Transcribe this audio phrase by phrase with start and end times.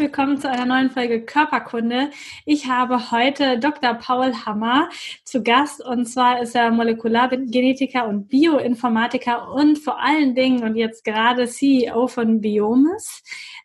[0.00, 2.08] Willkommen zu einer neuen Folge Körperkunde.
[2.46, 3.92] Ich habe heute Dr.
[3.92, 4.88] Paul Hammer
[5.24, 11.04] zu Gast und zwar ist er Molekulargenetiker und Bioinformatiker und vor allen Dingen und jetzt
[11.04, 13.22] gerade CEO von Biomes.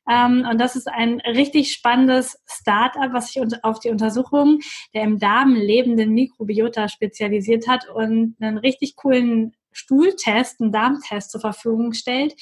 [0.10, 4.60] Ähm, und das ist ein richtig spannendes Startup, was sich auf die Untersuchung
[4.94, 11.42] der im Darm lebenden Mikrobiota spezialisiert hat und einen richtig coolen Stuhltest, einen Darmtest zur
[11.42, 12.34] Verfügung stellt.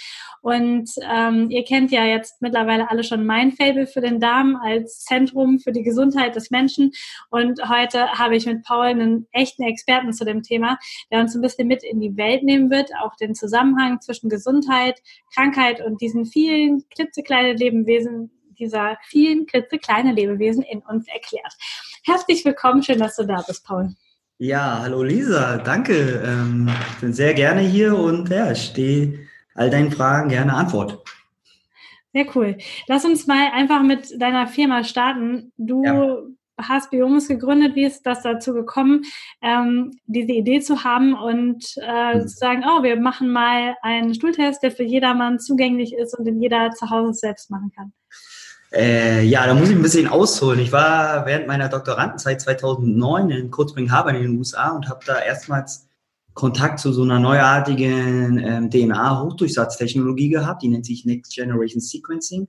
[0.41, 5.03] Und ähm, ihr kennt ja jetzt mittlerweile alle schon mein Fable für den Darm als
[5.03, 6.91] Zentrum für die Gesundheit des Menschen.
[7.31, 10.77] Und heute habe ich mit Paul einen echten Experten zu dem Thema,
[11.11, 15.01] der uns ein bisschen mit in die Welt nehmen wird, auch den Zusammenhang zwischen Gesundheit,
[15.33, 21.53] Krankheit und diesen vielen klitzekleinen Lebewesen, dieser vielen klitzekleine Lebewesen in uns erklärt.
[22.03, 23.95] Herzlich willkommen, schön, dass du da bist, Paul.
[24.39, 26.23] Ja, hallo Lisa, danke.
[26.25, 31.03] Ähm, ich bin sehr gerne hier und ja, ich stehe all deinen Fragen gerne Antwort.
[32.13, 32.57] Sehr cool.
[32.87, 35.51] Lass uns mal einfach mit deiner Firma starten.
[35.57, 36.17] Du ja.
[36.57, 37.75] hast Biomus gegründet.
[37.75, 39.03] Wie ist das dazu gekommen,
[39.41, 42.21] ähm, diese Idee zu haben und äh, hm.
[42.21, 46.41] zu sagen, oh, wir machen mal einen Stuhltest, der für jedermann zugänglich ist und den
[46.41, 47.93] jeder zu Hause selbst machen kann?
[48.73, 50.59] Äh, ja, da muss ich ein bisschen ausholen.
[50.59, 55.19] Ich war während meiner Doktorandenzeit 2009 in Cold Harbor in den USA und habe da
[55.19, 55.87] erstmals
[56.33, 62.47] Kontakt zu so einer neuartigen ähm, DNA-Hochdurchsatztechnologie gehabt, die nennt sich Next Generation Sequencing.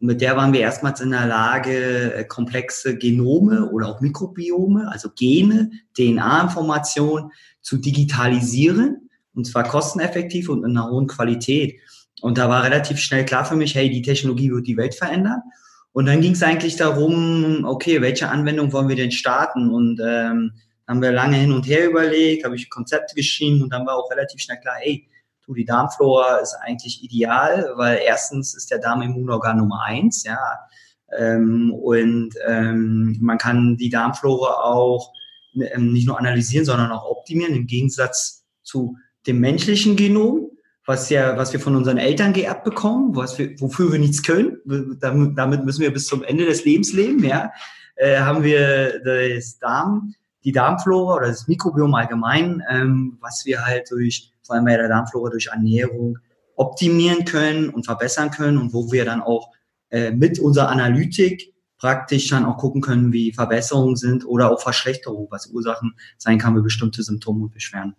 [0.00, 4.90] Und mit der waren wir erstmals in der Lage, äh, komplexe Genome oder auch Mikrobiome,
[4.92, 7.30] also Gene, DNA-Informationen
[7.62, 11.80] zu digitalisieren, und zwar kosteneffektiv und in einer hohen Qualität.
[12.20, 15.40] Und da war relativ schnell klar für mich, hey, die Technologie wird die Welt verändern.
[15.92, 19.70] Und dann ging es eigentlich darum, okay, welche Anwendung wollen wir denn starten?
[19.70, 20.52] Und ähm,
[20.88, 24.10] haben wir lange hin und her überlegt, habe ich Konzepte geschrieben und dann war auch
[24.10, 25.08] relativ schnell klar, ey,
[25.46, 30.38] du, die Darmflora ist eigentlich ideal, weil erstens ist der Darm Immunorgan Nummer eins, ja,
[31.18, 35.12] ähm, und ähm, man kann die Darmflora auch
[35.54, 40.51] ähm, nicht nur analysieren, sondern auch optimieren, im Gegensatz zu dem menschlichen Genom
[40.84, 44.58] was ja, was wir von unseren Eltern geerbt bekommen, was wir, wofür wir nichts können.
[45.00, 47.52] Damit müssen wir bis zum Ende des Lebens leben, ja.
[47.96, 53.90] Äh, haben wir das Darm, die Darmflora oder das Mikrobiom allgemein, ähm, was wir halt
[53.90, 56.18] durch, vor allem bei der Darmflora durch Ernährung
[56.56, 59.50] optimieren können und verbessern können und wo wir dann auch
[59.90, 65.28] äh, mit unserer Analytik praktisch dann auch gucken können, wie Verbesserungen sind oder auch Verschlechterungen,
[65.30, 67.96] was Ursachen sein kann für bestimmte Symptome und Beschwerden.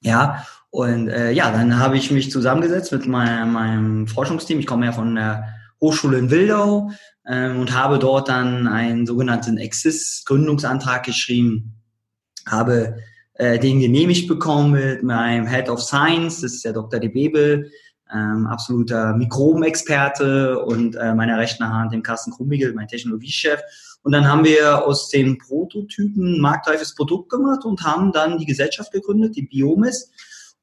[0.00, 4.60] Ja, und äh, ja, dann habe ich mich zusammengesetzt mit meinem, meinem Forschungsteam.
[4.60, 5.44] Ich komme ja von der
[5.80, 6.92] Hochschule in Wildau
[7.26, 11.74] ähm, und habe dort dann einen sogenannten Exis-Gründungsantrag geschrieben,
[12.46, 12.98] habe
[13.34, 17.00] äh, den genehmigt bekommen mit meinem Head of Science, das ist der Dr.
[17.00, 17.70] De Bebel,
[18.12, 23.60] ähm, absoluter Mikrobenexperte und äh, meiner rechten Hand dem Carsten Krummigel, mein Technologiechef.
[24.02, 28.46] Und dann haben wir aus den Prototypen ein marktreifes Produkt gemacht und haben dann die
[28.46, 30.10] Gesellschaft gegründet, die Biomis,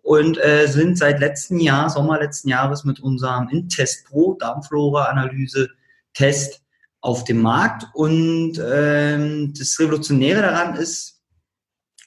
[0.08, 6.64] und äh, sind seit letztem Jahr, Sommer letzten Jahres, mit unserem Intest Pro Darmflora-Analyse-Test
[7.02, 7.88] auf dem Markt.
[7.94, 11.22] Und ähm, das Revolutionäre daran ist,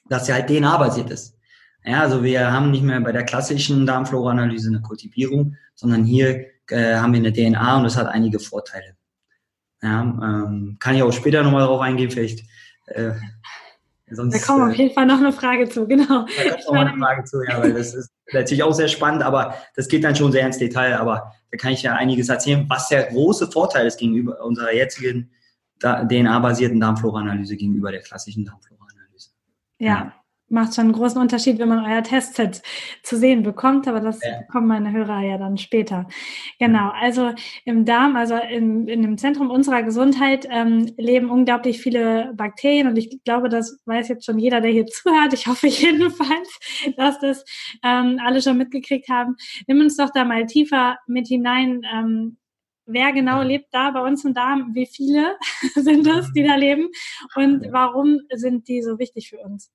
[0.09, 1.37] dass er halt DNA-basiert ist.
[1.85, 6.95] Ja, also wir haben nicht mehr bei der klassischen Darmflora-Analyse eine Kultivierung, sondern hier äh,
[6.95, 8.95] haben wir eine DNA und das hat einige Vorteile.
[9.83, 12.45] Ja, ähm, kann ich auch später nochmal darauf eingehen, vielleicht.
[12.87, 13.11] Äh,
[14.15, 16.25] sonst, da kommt auf äh, jeden Fall noch eine Frage zu, genau.
[16.25, 19.55] Da kommt noch eine Frage zu, ja, weil das ist natürlich auch sehr spannend, aber
[19.75, 22.87] das geht dann schon sehr ins Detail, aber da kann ich ja einiges erzählen, was
[22.89, 25.31] der große Vorteil ist gegenüber unserer jetzigen
[25.81, 29.31] DNA-basierten Darmflora-Analyse gegenüber der klassischen Darmflora-Analyse.
[29.79, 30.13] Ja.
[30.51, 32.61] Macht schon einen großen Unterschied, wenn man euer Testset
[33.03, 34.41] zu sehen bekommt, aber das ja.
[34.41, 36.07] bekommen meine Hörer ja dann später.
[36.59, 37.31] Genau, also
[37.65, 42.97] im Darm, also in, in dem Zentrum unserer Gesundheit ähm, leben unglaublich viele Bakterien und
[42.97, 45.33] ich glaube, das weiß jetzt schon jeder, der hier zuhört.
[45.33, 46.59] Ich hoffe jedenfalls,
[46.97, 47.45] dass das
[47.83, 49.35] ähm, alle schon mitgekriegt haben.
[49.67, 51.81] Nimm uns doch da mal tiefer mit hinein.
[51.93, 52.37] Ähm,
[52.85, 54.73] wer genau lebt da bei uns im Darm?
[54.73, 55.37] Wie viele
[55.75, 56.89] sind es, die da leben?
[57.35, 59.71] Und warum sind die so wichtig für uns?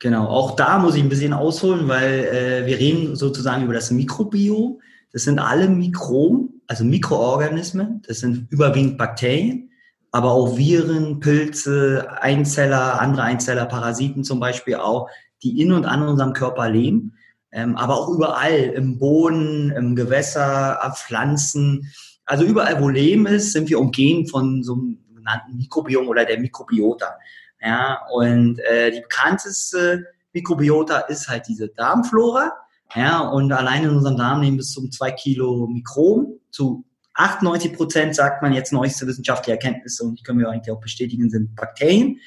[0.00, 3.90] Genau, auch da muss ich ein bisschen ausholen, weil äh, wir reden sozusagen über das
[3.90, 4.80] Mikrobiom.
[5.12, 8.00] Das sind alle Mikroben, also Mikroorganismen.
[8.08, 9.70] Das sind überwiegend Bakterien,
[10.10, 15.10] aber auch Viren, Pilze, Einzeller, andere Einzeller, Parasiten zum Beispiel auch,
[15.42, 17.12] die in und an unserem Körper leben,
[17.52, 21.92] ähm, aber auch überall, im Boden, im Gewässer, auf Pflanzen.
[22.24, 26.40] Also überall, wo Leben ist, sind wir umgeben von so einem sogenannten Mikrobiom oder der
[26.40, 27.18] Mikrobiota.
[27.62, 32.52] Ja, und äh, die bekannteste Mikrobiota ist halt diese Darmflora.
[32.94, 36.40] Ja, und allein in unserem Darm nehmen bis zum zwei Kilo Mikroben.
[36.50, 36.84] Zu
[37.14, 41.28] 98 Prozent sagt man jetzt neueste wissenschaftliche Erkenntnisse und die können wir eigentlich auch bestätigen,
[41.30, 42.18] sind Bakterien.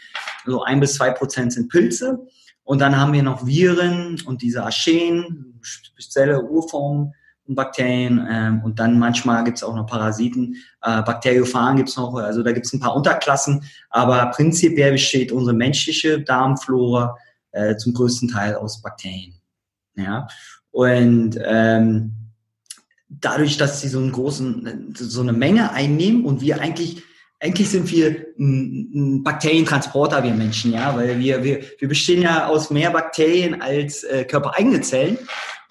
[0.46, 2.28] Also ein bis zwei Prozent sind Pilze.
[2.64, 7.14] Und dann haben wir noch Viren und diese Archeen, spezielle Urformen
[7.48, 8.26] Bakterien.
[8.30, 10.56] Ähm, und dann manchmal gibt es auch noch Parasiten.
[10.82, 13.64] Äh, Bakteriophagen gibt es noch, also da gibt es ein paar Unterklassen.
[13.90, 17.18] Aber prinzipiell besteht unsere menschliche Darmflora
[17.52, 19.36] äh, zum größten Teil aus Bakterien.
[19.96, 20.28] Ja,
[20.72, 22.14] und ähm,
[23.08, 27.04] dadurch, dass sie so einen großen, so eine Menge einnehmen und wir eigentlich
[27.44, 32.70] eigentlich sind wir ein, Bakterientransporter, wir Menschen, ja, weil wir, wir, wir bestehen ja aus
[32.70, 35.18] mehr Bakterien als äh, körpereigene Zellen.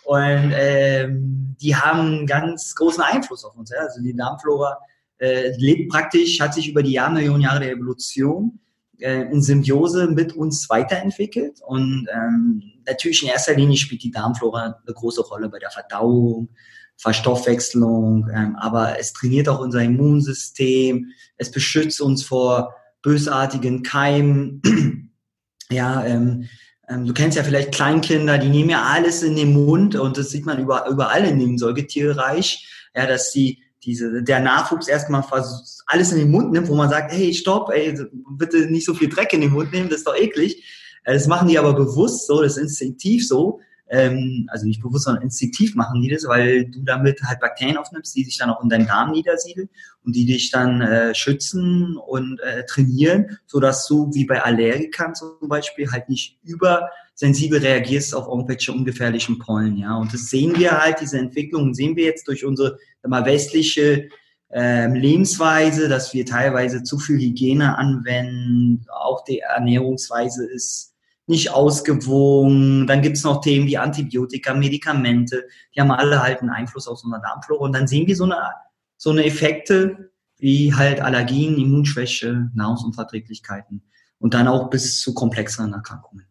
[0.04, 3.70] Und ähm, die haben einen ganz großen Einfluss auf uns.
[3.70, 3.80] Ja?
[3.80, 4.78] Also die Darmflora
[5.18, 8.58] äh, lebt praktisch, hat sich über die Jahrmillionen Jahre der Evolution
[8.98, 11.60] äh, in Symbiose mit uns weiterentwickelt.
[11.64, 16.48] Und ähm, natürlich in erster Linie spielt die Darmflora eine große Rolle bei der Verdauung,
[16.96, 24.62] Verstoffwechslung, ähm, aber es trainiert auch unser Immunsystem, es beschützt uns vor bösartigen Keimen.
[25.70, 26.48] ja, ähm,
[26.98, 30.46] du kennst ja vielleicht Kleinkinder, die nehmen ja alles in den Mund und das sieht
[30.46, 35.24] man über, überall in dem Säugetierreich, ja, dass die diese, der Nachwuchs erstmal
[35.86, 37.98] alles in den Mund nimmt, wo man sagt, hey, stopp, ey,
[38.38, 40.62] bitte nicht so viel Dreck in den Mund nehmen, das ist doch eklig.
[41.04, 43.60] Äh, das machen die aber bewusst so, das ist instinktiv so,
[43.92, 48.16] ähm, also nicht bewusst, sondern instinktiv machen die das, weil du damit halt Bakterien aufnimmst,
[48.16, 49.68] die sich dann auch in deinem Darm niedersiedeln
[50.02, 55.14] und die dich dann äh, schützen und äh, trainieren, so dass du wie bei Allergikern
[55.14, 59.94] zum Beispiel halt nicht übersensibel reagierst auf irgendwelche ungefährlichen Pollen, ja.
[59.98, 64.08] Und das sehen wir halt, diese Entwicklung sehen wir jetzt durch unsere mal westliche
[64.50, 70.91] ähm, Lebensweise, dass wir teilweise zu viel Hygiene anwenden, auch die Ernährungsweise ist
[71.32, 72.86] nicht ausgewogen.
[72.86, 75.48] Dann gibt es noch Themen wie Antibiotika, Medikamente.
[75.74, 77.64] Die haben alle halt einen Einfluss auf eine Darmflora.
[77.64, 78.36] Und dann sehen wir so eine,
[78.96, 83.82] so eine Effekte wie halt Allergien, Immunschwäche, Nahrungsunverträglichkeiten
[84.18, 86.26] und dann auch bis zu komplexeren Erkrankungen.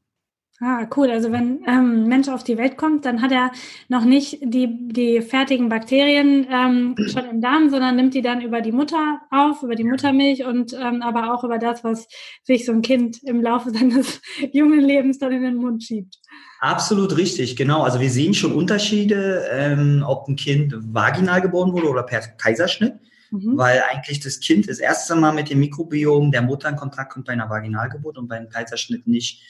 [0.64, 1.10] Ah, cool.
[1.10, 3.52] Also wenn ähm, ein Mensch auf die Welt kommt, dann hat er
[3.90, 8.62] noch nicht die, die fertigen Bakterien ähm, schon im Darm, sondern nimmt die dann über
[8.62, 12.08] die Mutter auf, über die Muttermilch und ähm, aber auch über das, was
[12.44, 14.22] sich so ein Kind im Laufe seines
[14.54, 16.20] jungen Lebens dann in den Mund schiebt.
[16.60, 17.82] Absolut richtig, genau.
[17.82, 22.94] Also wir sehen schon Unterschiede, ähm, ob ein Kind vaginal geboren wurde oder per Kaiserschnitt.
[23.32, 23.58] Mhm.
[23.58, 27.26] Weil eigentlich das Kind das erste Mal mit dem Mikrobiom der Mutter in Kontakt kommt
[27.26, 29.42] bei einer Vaginalgeburt und beim Kaiserschnitt nicht.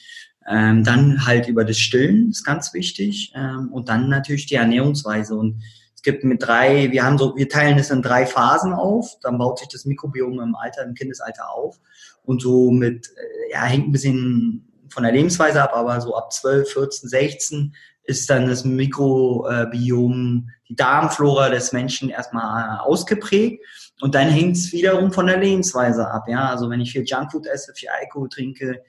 [0.48, 3.32] Ähm, dann halt über das Stillen, ist ganz wichtig.
[3.34, 5.34] Ähm, und dann natürlich die Ernährungsweise.
[5.34, 5.62] Und
[5.94, 9.18] es gibt mit drei, wir haben so, wir teilen es in drei Phasen auf.
[9.22, 11.78] Dann baut sich das Mikrobiom im Alter, im Kindesalter auf.
[12.24, 16.32] Und so mit, äh, ja, hängt ein bisschen von der Lebensweise ab, aber so ab
[16.32, 17.74] 12, 14, 16
[18.04, 23.64] ist dann das Mikrobiom, die Darmflora des Menschen erstmal ausgeprägt.
[24.00, 26.24] Und dann hängt es wiederum von der Lebensweise ab.
[26.28, 28.82] Ja, also wenn ich viel Junkfood esse, viel Alkohol trinke,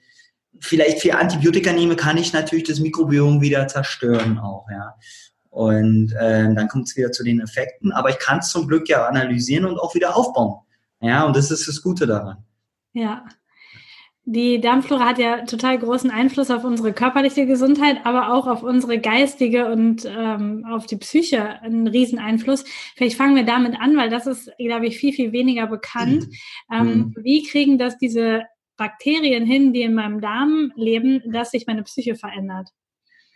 [0.60, 4.94] vielleicht viel Antibiotika nehme, kann ich natürlich das Mikrobiom wieder zerstören auch, ja.
[5.50, 7.92] Und äh, dann kommt es wieder zu den Effekten.
[7.92, 10.60] Aber ich kann es zum Glück ja analysieren und auch wieder aufbauen.
[11.00, 12.38] Ja, und das ist das Gute daran.
[12.92, 13.24] Ja.
[14.26, 18.98] Die Darmflora hat ja total großen Einfluss auf unsere körperliche Gesundheit, aber auch auf unsere
[18.98, 22.64] geistige und ähm, auf die Psyche einen riesen Einfluss.
[22.96, 26.26] Vielleicht fangen wir damit an, weil das ist, glaube ich, viel, viel weniger bekannt.
[26.26, 26.36] Mhm.
[26.72, 27.14] Ähm, mhm.
[27.22, 28.44] Wie kriegen das diese
[28.76, 32.70] Bakterien hin, die in meinem Darm leben, dass sich meine Psyche verändert?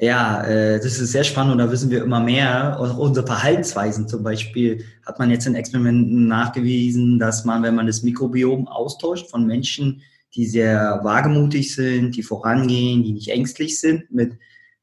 [0.00, 2.78] Ja, äh, das ist sehr spannend und da wissen wir immer mehr.
[2.78, 7.88] Auch unsere Verhaltensweisen zum Beispiel hat man jetzt in Experimenten nachgewiesen, dass man, wenn man
[7.88, 10.02] das Mikrobiom austauscht von Menschen,
[10.34, 14.38] die sehr wagemutig sind, die vorangehen, die nicht ängstlich sind, mit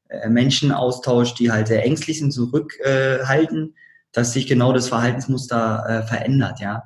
[0.08, 3.74] äh, Menschen austauscht, die halt sehr ängstlich sind, zurückhalten,
[4.12, 6.82] dass sich genau das Verhaltensmuster äh, verändert, ja.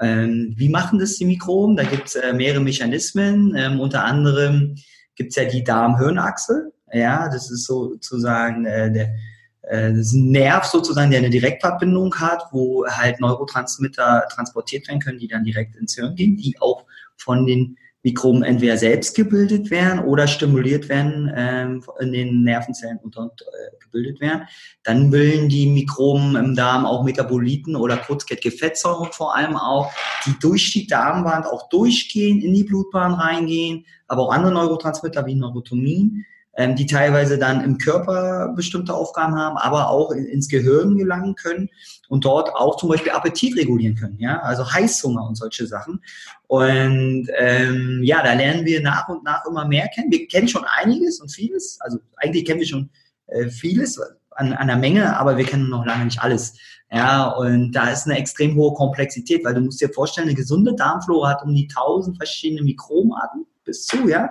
[0.00, 1.76] Ähm, wie machen das die Mikroben?
[1.76, 3.54] Da gibt es äh, mehrere Mechanismen.
[3.56, 4.76] Ähm, unter anderem
[5.16, 6.72] gibt es ja die Darm-Hirn-Achse.
[6.92, 9.14] Ja, das ist sozusagen äh, der,
[9.62, 15.00] äh, das ist ein Nerv sozusagen, der eine Direktverbindung hat, wo halt Neurotransmitter transportiert werden
[15.00, 16.84] können, die dann direkt ins Hirn gehen, die auch
[17.16, 17.76] von den
[18.08, 24.20] Mikroben entweder selbst gebildet werden oder stimuliert werden, ähm, in den Nervenzellen unter, äh, gebildet
[24.20, 24.42] werden.
[24.82, 29.92] Dann bilden die Mikroben im Darm auch Metaboliten oder kurzkettige Fettsäuren vor allem auch,
[30.24, 35.34] die durch die Darmwand auch durchgehen, in die Blutbahn reingehen, aber auch andere Neurotransmitter wie
[35.34, 36.24] Neurotomin
[36.58, 41.36] ähm, die teilweise dann im Körper bestimmte Aufgaben haben, aber auch in, ins Gehirn gelangen
[41.36, 41.70] können
[42.08, 46.02] und dort auch zum Beispiel Appetit regulieren können, ja, also Heißhunger und solche Sachen.
[46.48, 50.10] Und ähm, ja, da lernen wir nach und nach immer mehr kennen.
[50.10, 52.90] Wir kennen schon einiges und vieles, also eigentlich kennen wir schon
[53.28, 54.00] äh, vieles
[54.30, 56.54] an, der Menge, aber wir kennen noch lange nicht alles.
[56.90, 60.74] Ja, und da ist eine extrem hohe Komplexität, weil du musst dir vorstellen, eine gesunde
[60.74, 64.30] Darmflora hat um die tausend verschiedene Mikromarten bis zu, ja.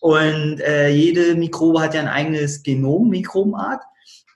[0.00, 3.82] Und äh, jede Mikrobe hat ja ein eigenes Genom, Mikromart.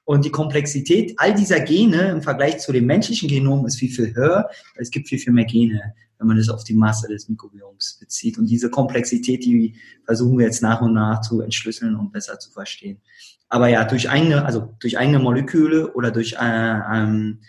[0.04, 4.14] Und die Komplexität all dieser Gene im Vergleich zu dem menschlichen Genom ist viel, viel
[4.14, 4.50] höher.
[4.74, 8.36] Es gibt viel, viel mehr Gene, wenn man das auf die Masse des Mikrobioms bezieht.
[8.36, 12.50] Und diese Komplexität, die versuchen wir jetzt nach und nach zu entschlüsseln und besser zu
[12.50, 13.00] verstehen.
[13.48, 17.40] Aber ja, durch eigene, also durch eigene Moleküle oder durch äh, ähm,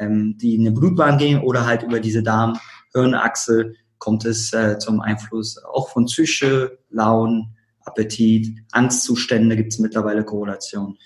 [0.00, 5.00] ähm, die in eine Blutbahn gehen oder halt über diese Darm-Hirnachse kommt es äh, zum
[5.00, 7.54] Einfluss auch von Psyche, Launen,
[7.90, 10.98] Appetit, Angstzustände gibt es mittlerweile Korrelation.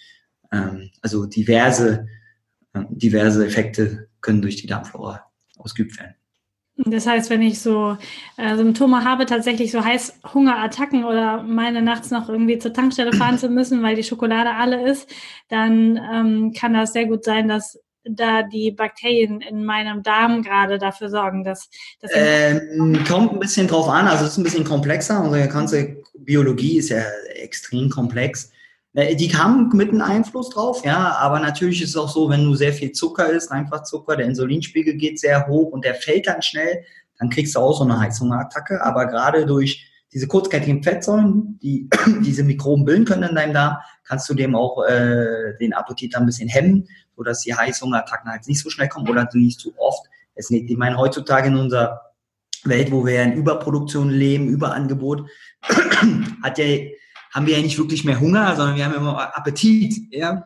[0.52, 2.06] Ähm, also diverse,
[2.72, 5.24] äh, diverse Effekte können durch die Darmflora
[5.58, 6.14] ausgeübt werden.
[6.76, 7.96] Das heißt, wenn ich so
[8.36, 13.48] äh, Symptome habe, tatsächlich so Heißhungerattacken oder meine nachts noch irgendwie zur Tankstelle fahren zu
[13.48, 15.08] müssen, weil die Schokolade alle ist,
[15.48, 20.78] dann ähm, kann das sehr gut sein, dass da die Bakterien in meinem Darm gerade
[20.78, 21.68] dafür sorgen, dass,
[22.00, 25.22] dass ähm, kommt ein bisschen drauf an, also es ist ein bisschen komplexer.
[25.22, 27.02] Unsere ganze Biologie ist ja
[27.34, 28.50] extrem komplex.
[28.94, 32.44] Äh, die haben mit einem Einfluss drauf, ja, aber natürlich ist es auch so, wenn
[32.44, 36.26] du sehr viel Zucker isst, einfach Zucker, der Insulinspiegel geht sehr hoch und der fällt
[36.26, 36.84] dann schnell,
[37.18, 38.82] dann kriegst du auch so eine Heißhungerattacke.
[38.82, 41.88] Aber gerade durch diese kurzkettigen Fettsäuren, die
[42.24, 46.26] diese Mikroben bilden können in deinem Darm, kannst du dem auch äh, den Appetit ein
[46.26, 50.06] bisschen hemmen, sodass die Heißhungerattacken halt nicht so schnell kommen oder nicht zu oft.
[50.34, 52.00] Es nicht, ich meine, heutzutage in unserer
[52.64, 55.28] Welt, wo wir in Überproduktion leben, Überangebot,
[56.42, 56.64] hat ja
[57.34, 59.94] haben wir ja nicht wirklich mehr Hunger, sondern wir haben immer Appetit.
[60.12, 60.44] Ja?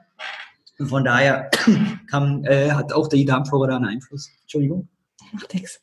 [0.79, 1.51] Und von daher
[2.11, 4.31] kann, äh, hat auch die Darmflora da einen Einfluss.
[4.43, 4.89] Entschuldigung.
[5.32, 5.82] Macht nichts.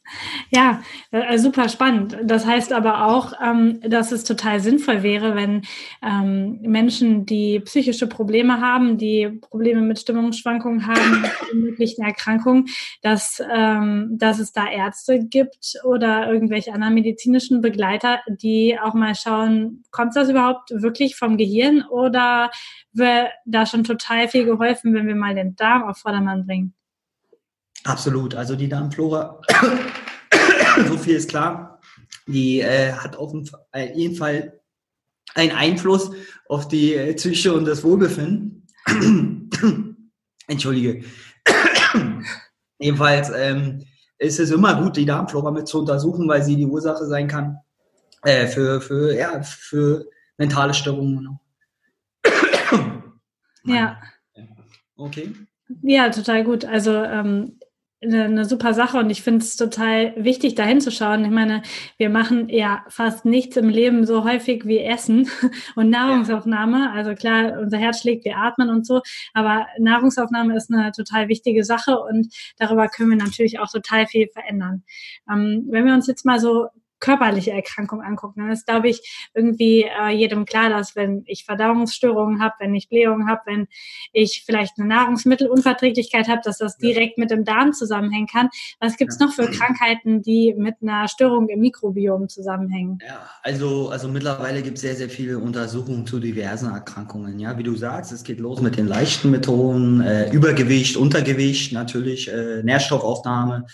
[0.50, 2.18] Ja, äh, super spannend.
[2.24, 5.62] Das heißt aber auch, ähm, dass es total sinnvoll wäre, wenn
[6.02, 12.66] ähm, Menschen, die psychische Probleme haben, die Probleme mit Stimmungsschwankungen haben, mit möglichen Erkrankungen,
[13.02, 19.16] dass, ähm, dass es da Ärzte gibt oder irgendwelche anderen medizinischen Begleiter, die auch mal
[19.16, 22.52] schauen, kommt das überhaupt wirklich vom Gehirn oder
[22.94, 26.74] wäre da schon total viel geholfen, wenn wir mal den Darm auf Vordermann bringen?
[27.86, 28.36] Absolut.
[28.36, 29.42] Also die Darmflora,
[30.88, 31.80] so viel ist klar,
[32.28, 33.34] die äh, hat auf
[33.94, 34.60] jeden Fall
[35.36, 36.12] einen Einfluss
[36.50, 38.68] auf die äh, Psyche und das Wohlbefinden.
[40.48, 41.04] Entschuldige.
[42.80, 43.86] Jedenfalls ähm,
[44.18, 47.60] ist es immer gut, die Darmflora mit zu untersuchen, weil sie die Ursache sein kann
[48.24, 51.40] äh, für, für, ja, für mentale Störungen.
[53.64, 54.02] ja.
[54.98, 55.34] Okay.
[55.82, 56.66] Ja, total gut.
[56.66, 57.60] Also ähm,
[58.06, 61.26] eine, super Sache und ich finde es total wichtig, da hinzuschauen.
[61.26, 61.62] Ich meine,
[61.98, 65.30] wir machen ja fast nichts im Leben so häufig wie Essen
[65.76, 66.92] und Nahrungsaufnahme.
[66.92, 69.02] Also klar, unser Herz schlägt, wir atmen und so,
[69.34, 74.28] aber Nahrungsaufnahme ist eine total wichtige Sache und darüber können wir natürlich auch total viel
[74.28, 74.84] verändern.
[75.32, 76.68] Ähm, wenn wir uns jetzt mal so
[77.00, 82.42] körperliche Erkrankung angucken, dann ist, glaube ich, irgendwie äh, jedem klar, dass wenn ich Verdauungsstörungen
[82.42, 83.68] habe, wenn ich Blähungen habe, wenn
[84.14, 88.50] ich vielleicht eine Nahrungsmittelunverträglichkeit habe, dass das direkt mit dem Darm zusammenhängen kann.
[88.80, 93.00] Was gibt es noch für Krankheiten, die mit einer Störung im Mikrobiom zusammenhängen?
[93.06, 97.40] Ja, also, also mittlerweile gibt es sehr, sehr viele Untersuchungen zu diversen Erkrankungen.
[97.40, 102.32] Ja, wie du sagst, es geht los mit den leichten Methoden, äh, Übergewicht, Untergewicht natürlich,
[102.32, 103.66] äh, Nährstoffaufnahme.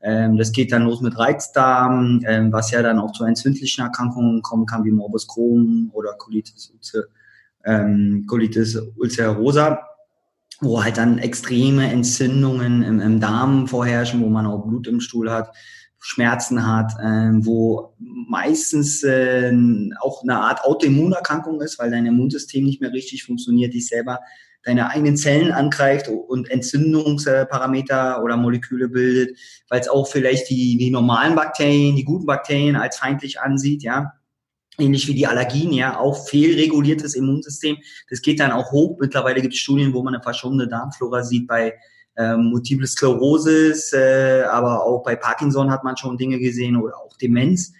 [0.00, 4.42] Ähm, das geht dann los mit Reizdarm, ähm, was ja dann auch zu entzündlichen Erkrankungen
[4.42, 7.04] kommen kann, wie Morbus Crohn oder Colitis, Ulcer,
[7.64, 9.80] ähm, Colitis ulcerosa,
[10.60, 15.30] wo halt dann extreme Entzündungen im, im, Darm vorherrschen, wo man auch Blut im Stuhl
[15.30, 15.50] hat,
[16.00, 19.52] Schmerzen hat, ähm, wo meistens äh,
[20.00, 24.20] auch eine Art Autoimmunerkrankung ist, weil dein Immunsystem nicht mehr richtig funktioniert, dich selber
[24.68, 29.36] deine eigenen Zellen angreift und Entzündungsparameter oder Moleküle bildet,
[29.70, 34.12] weil es auch vielleicht die, die normalen Bakterien, die guten Bakterien als feindlich ansieht, ja.
[34.80, 37.78] Ähnlich wie die Allergien, ja, auch fehlreguliertes Immunsystem.
[38.10, 38.98] Das geht dann auch hoch.
[39.00, 41.74] Mittlerweile gibt es Studien, wo man eine verschobene Darmflora sieht bei
[42.16, 47.16] ähm, Multiple Sklerosis, äh, aber auch bei Parkinson hat man schon Dinge gesehen oder auch
[47.16, 47.72] Demenz.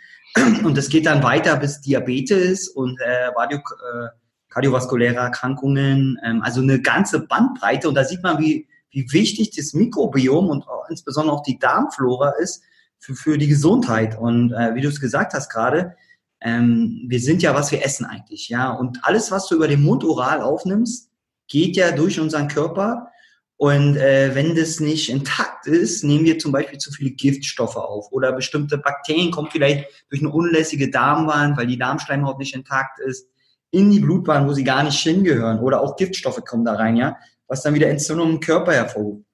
[0.65, 4.09] Und das geht dann weiter bis Diabetes und äh, Radio, äh,
[4.49, 7.89] kardiovaskuläre Erkrankungen, ähm, also eine ganze Bandbreite.
[7.89, 12.31] Und da sieht man, wie, wie wichtig das Mikrobiom und auch, insbesondere auch die Darmflora
[12.41, 12.63] ist
[12.99, 14.19] für, für die Gesundheit.
[14.19, 15.95] Und äh, wie du es gesagt hast gerade,
[16.41, 18.71] ähm, wir sind ja, was wir essen eigentlich, ja.
[18.71, 21.11] Und alles, was du über den Mund oral aufnimmst,
[21.49, 23.11] geht ja durch unseren Körper.
[23.57, 28.13] Und äh, wenn das nicht intakt ist, nehmen wir zum Beispiel zu viele Giftstoffe auf
[28.13, 33.29] oder bestimmte Bakterien kommen vielleicht durch eine unlässige Darmwand, weil die Darmschleimhaut nicht intakt ist,
[33.71, 37.17] in die Blutbahn, wo sie gar nicht hingehören oder auch Giftstoffe kommen da rein, ja,
[37.47, 39.25] was dann wieder Entzündungen im Körper hervorruft.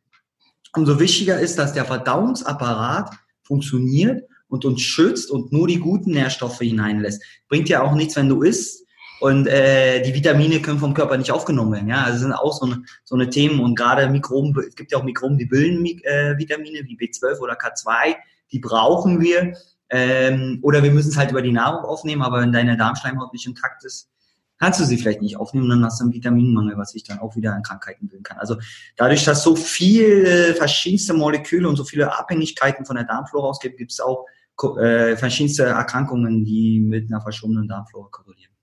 [0.76, 3.10] Umso wichtiger ist, dass der Verdauungsapparat
[3.42, 7.22] funktioniert und uns schützt und nur die guten Nährstoffe hineinlässt.
[7.48, 8.84] Bringt ja auch nichts, wenn du isst
[9.20, 11.88] und äh, die Vitamine können vom Körper nicht aufgenommen werden.
[11.88, 14.98] Ja, also sind auch so eine, so eine Themen und gerade Mikroben, es gibt ja
[14.98, 18.16] auch Mikroben, die bilden äh, Vitamine wie B12 oder K2,
[18.52, 19.56] die brauchen wir.
[19.90, 23.46] Ähm, oder wir müssen es halt über die Nahrung aufnehmen, aber wenn deine Darmschleimhaut nicht
[23.46, 24.10] intakt ist,
[24.64, 27.36] kannst du sie vielleicht nicht aufnehmen, dann hast du einen Vitaminmangel, was sich dann auch
[27.36, 28.38] wieder an Krankheiten bilden kann.
[28.38, 28.56] Also
[28.96, 33.92] dadurch, dass so viele verschiedenste Moleküle und so viele Abhängigkeiten von der Darmflora ausgibt, gibt
[33.92, 34.24] es auch
[34.78, 38.54] äh, verschiedenste Erkrankungen, die mit einer verschobenen Darmflora korrelieren.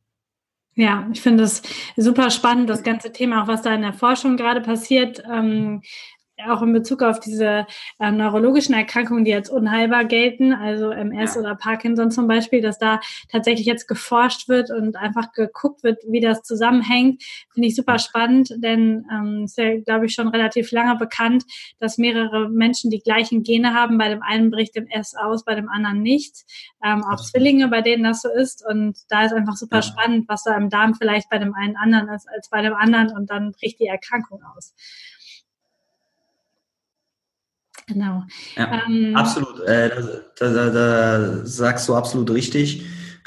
[0.74, 1.62] Ja, ich finde es
[1.98, 5.22] super spannend, das ganze Thema, auch was da in der Forschung gerade passiert.
[5.32, 5.84] Ähm,
[6.50, 7.66] auch in Bezug auf diese
[8.00, 11.42] äh, neurologischen Erkrankungen, die als unheilbar gelten, also MS ja.
[11.42, 16.20] oder Parkinson zum Beispiel, dass da tatsächlich jetzt geforscht wird und einfach geguckt wird, wie
[16.20, 20.96] das zusammenhängt, finde ich super spannend, denn ähm, ist ja, glaube ich, schon relativ lange
[20.98, 21.44] bekannt,
[21.80, 23.98] dass mehrere Menschen die gleichen Gene haben.
[23.98, 26.46] Bei dem einen bricht dem S aus, bei dem anderen nicht.
[26.84, 28.66] Ähm, auch Zwillinge, bei denen das so ist.
[28.68, 29.82] Und da ist einfach super ja.
[29.82, 33.12] spannend, was da im Darm vielleicht bei dem einen anderen ist als bei dem anderen
[33.16, 34.74] und dann bricht die Erkrankung aus.
[37.92, 38.24] Genau.
[38.56, 39.60] Ja, ähm, absolut.
[39.62, 39.90] Äh,
[40.38, 42.86] da, da, da, sagst du absolut richtig.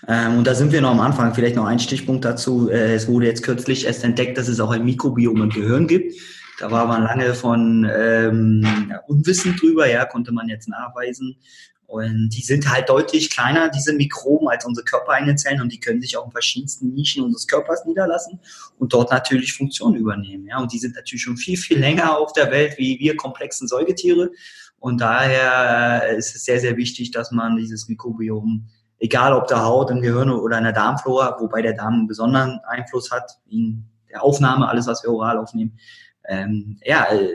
[0.08, 1.34] Ähm, und da sind wir noch am Anfang.
[1.34, 2.70] Vielleicht noch ein Stichpunkt dazu.
[2.70, 6.14] Äh, es wurde jetzt kürzlich erst entdeckt, dass es auch ein Mikrobiom im Gehirn gibt.
[6.60, 8.64] Da war man lange von ähm,
[9.08, 11.36] unwissend drüber, ja, konnte man jetzt nachweisen.
[11.86, 16.00] Und die sind halt deutlich kleiner, diese Mikroben, als unsere körpereigenen Zellen und die können
[16.00, 18.40] sich auch in verschiedensten Nischen unseres Körpers niederlassen
[18.78, 20.46] und dort natürlich Funktionen übernehmen.
[20.46, 23.68] Ja, und die sind natürlich schon viel, viel länger auf der Welt wie wir komplexen
[23.68, 24.30] Säugetiere.
[24.78, 28.66] Und daher äh, ist es sehr, sehr wichtig, dass man dieses Mikrobiom,
[28.98, 32.60] egal ob der Haut, im Gehirn oder in der Darmflora, wobei der Darm einen besonderen
[32.66, 35.78] Einfluss hat, in der Aufnahme, alles, was wir oral aufnehmen,
[36.26, 37.30] ähm, ja, äh,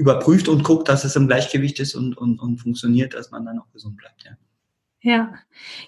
[0.00, 3.58] überprüft und guckt, dass es im Gleichgewicht ist und, und, und funktioniert, dass man dann
[3.58, 4.24] auch gesund bleibt.
[4.24, 4.32] Ja.
[5.02, 5.32] Ja,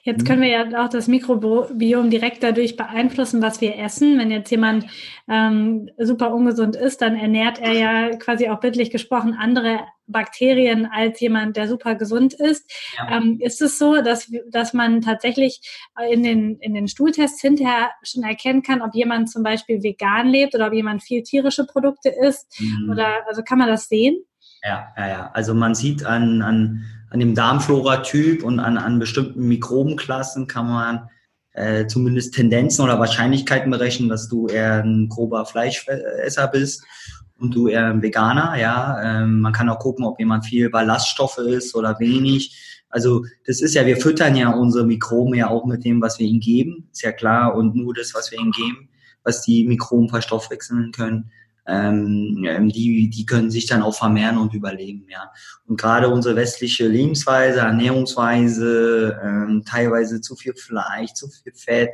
[0.05, 0.27] jetzt mhm.
[0.27, 4.19] können wir ja auch das Mikrobiom direkt dadurch beeinflussen, was wir essen.
[4.19, 4.87] Wenn jetzt jemand
[5.29, 11.21] ähm, super ungesund ist, dann ernährt er ja quasi auch bildlich gesprochen andere Bakterien als
[11.21, 12.71] jemand, der super gesund ist.
[12.97, 13.19] Ja.
[13.19, 15.61] Ähm, ist es so, dass, dass man tatsächlich
[16.11, 20.55] in den, in den Stuhltests hinterher schon erkennen kann, ob jemand zum Beispiel vegan lebt
[20.55, 22.59] oder ob jemand viel tierische Produkte isst?
[22.59, 22.91] Mhm.
[22.91, 24.25] Oder also kann man das sehen?
[24.63, 25.31] Ja, ja, ja.
[25.35, 31.11] Also man sieht an, an an dem Darmflora-Typ und an, an bestimmten Mikrobenklassen kann man
[31.53, 36.83] äh, zumindest Tendenzen oder Wahrscheinlichkeiten berechnen, dass du eher ein grober Fleischesser bist
[37.39, 38.57] und du eher ein Veganer.
[38.59, 42.83] Ja, ähm, man kann auch gucken, ob jemand viel Ballaststoffe ist oder wenig.
[42.89, 46.27] Also das ist ja, wir füttern ja unsere Mikroben ja auch mit dem, was wir
[46.27, 47.55] ihnen geben, ist ja klar.
[47.55, 48.89] Und nur das, was wir ihnen geben,
[49.23, 51.31] was die Mikroben verstoffwechseln können,
[51.67, 55.31] ähm, ähm, die, die können sich dann auch vermehren und überleben, ja.
[55.67, 61.91] Und gerade unsere westliche Lebensweise, Ernährungsweise, ähm, teilweise zu viel Fleisch, zu viel Fett,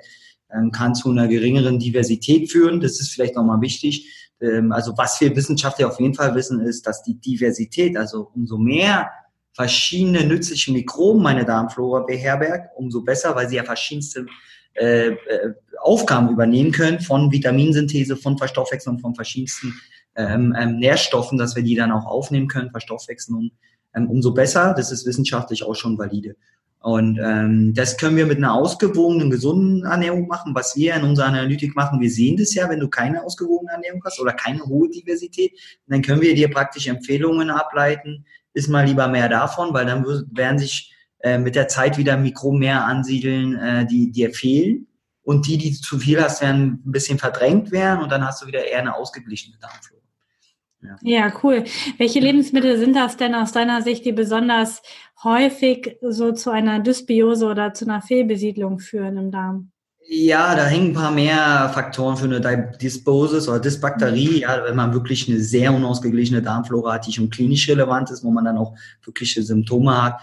[0.50, 2.80] ähm, kann zu einer geringeren Diversität führen.
[2.80, 4.30] Das ist vielleicht nochmal wichtig.
[4.40, 8.56] Ähm, also was wir Wissenschaftler auf jeden Fall wissen, ist, dass die Diversität, also umso
[8.56, 9.10] mehr
[9.52, 14.24] verschiedene nützliche Mikroben meine Darmflora beherbergt, umso besser, weil sie ja verschiedenste
[14.78, 19.74] äh, äh, Aufgaben übernehmen können von Vitaminsynthese, von Verstoffwechslung von verschiedensten
[20.16, 23.52] ähm, ähm, Nährstoffen, dass wir die dann auch aufnehmen können, Verstoffwechslung,
[23.94, 24.74] ähm, umso besser.
[24.76, 26.36] Das ist wissenschaftlich auch schon valide.
[26.80, 30.54] Und ähm, das können wir mit einer ausgewogenen, gesunden Ernährung machen.
[30.54, 34.02] Was wir in unserer Analytik machen, wir sehen das ja, wenn du keine ausgewogene Ernährung
[34.04, 35.52] hast oder keine hohe Diversität,
[35.88, 40.58] dann können wir dir praktisch Empfehlungen ableiten, ist mal lieber mehr davon, weil dann werden
[40.58, 44.86] sich äh, mit der Zeit wieder Mikroben mehr ansiedeln, äh, die dir fehlen.
[45.22, 48.46] Und die, die zu viel hast, werden ein bisschen verdrängt werden und dann hast du
[48.46, 49.98] wieder eher eine ausgeglichene Darmflora.
[50.80, 50.96] Ja.
[51.02, 51.64] ja, cool.
[51.98, 54.80] Welche Lebensmittel sind das denn aus deiner Sicht, die besonders
[55.24, 59.72] häufig so zu einer Dysbiose oder zu einer Fehlbesiedlung führen im Darm?
[60.10, 64.36] Ja, da hängen ein paar mehr Faktoren für eine Dysbiosis oder Dysbakterie.
[64.36, 64.36] Mhm.
[64.36, 68.30] Ja, wenn man wirklich eine sehr unausgeglichene Darmflora hat, die schon klinisch relevant ist, wo
[68.30, 70.20] man dann auch wirkliche Symptome hat.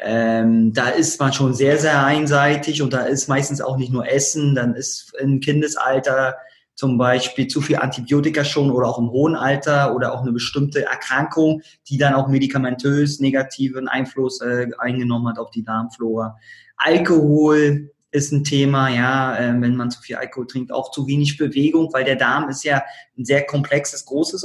[0.00, 4.08] Ähm, da ist man schon sehr, sehr einseitig und da ist meistens auch nicht nur
[4.08, 6.36] Essen, dann ist im Kindesalter
[6.76, 10.84] zum Beispiel zu viel Antibiotika schon oder auch im hohen Alter oder auch eine bestimmte
[10.84, 16.36] Erkrankung, die dann auch medikamentös negativen Einfluss äh, eingenommen hat auf die Darmflora.
[16.76, 21.36] Alkohol ist ein Thema, ja, äh, wenn man zu viel Alkohol trinkt, auch zu wenig
[21.36, 22.84] Bewegung, weil der Darm ist ja
[23.18, 24.44] ein sehr komplexes, großes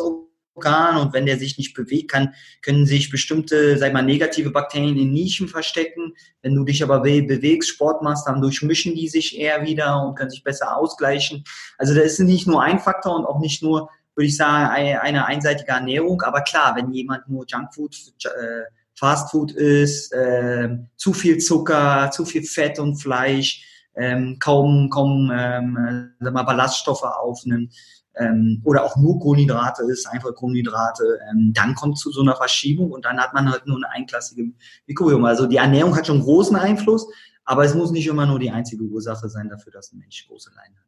[0.55, 4.97] Organ und wenn der sich nicht bewegt kann, können sich bestimmte, sag mal, negative Bakterien
[4.97, 6.13] in Nischen verstecken.
[6.41, 10.29] Wenn du dich aber bewegst, Sport machst, dann durchmischen die sich eher wieder und können
[10.29, 11.43] sich besser ausgleichen.
[11.77, 15.25] Also das ist nicht nur ein Faktor und auch nicht nur, würde ich sagen, eine
[15.25, 16.21] einseitige Ernährung.
[16.21, 18.63] Aber klar, wenn jemand nur Junkfood, äh,
[18.95, 26.13] Fastfood isst, äh, zu viel Zucker, zu viel Fett und Fleisch, ähm, kaum, kaum ähm,
[26.19, 27.73] äh, mal Ballaststoffe aufnimmt
[28.15, 32.91] ähm, oder auch nur Kohlenhydrate ist, einfach Kohlenhydrate, ähm, dann kommt zu so einer Verschiebung
[32.91, 34.51] und dann hat man halt nur eine einklassige
[34.87, 35.25] Mikrobiom.
[35.25, 37.07] Also die Ernährung hat schon großen Einfluss,
[37.45, 40.51] aber es muss nicht immer nur die einzige Ursache sein dafür, dass ein Mensch große
[40.55, 40.85] Leiden hat.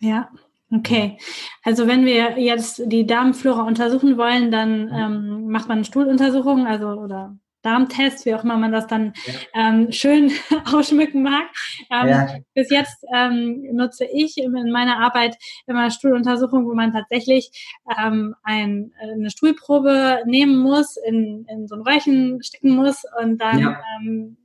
[0.00, 0.30] Ja,
[0.74, 1.18] Okay,
[1.62, 4.92] also wenn wir jetzt die Darmflora untersuchen wollen, dann mhm.
[4.92, 9.34] ähm, macht man eine Stuhluntersuchung, also oder Darmtest, wie auch immer man das dann ja.
[9.54, 10.32] ähm, schön
[10.72, 11.44] ausschmücken mag.
[11.90, 12.28] Ähm, ja.
[12.54, 17.50] Bis jetzt ähm, nutze ich in meiner Arbeit immer Stuhluntersuchungen, wo man tatsächlich
[17.98, 23.58] ähm, ein, eine Stuhlprobe nehmen muss, in, in so ein Röhrchen stecken muss und dann
[23.58, 23.80] ja.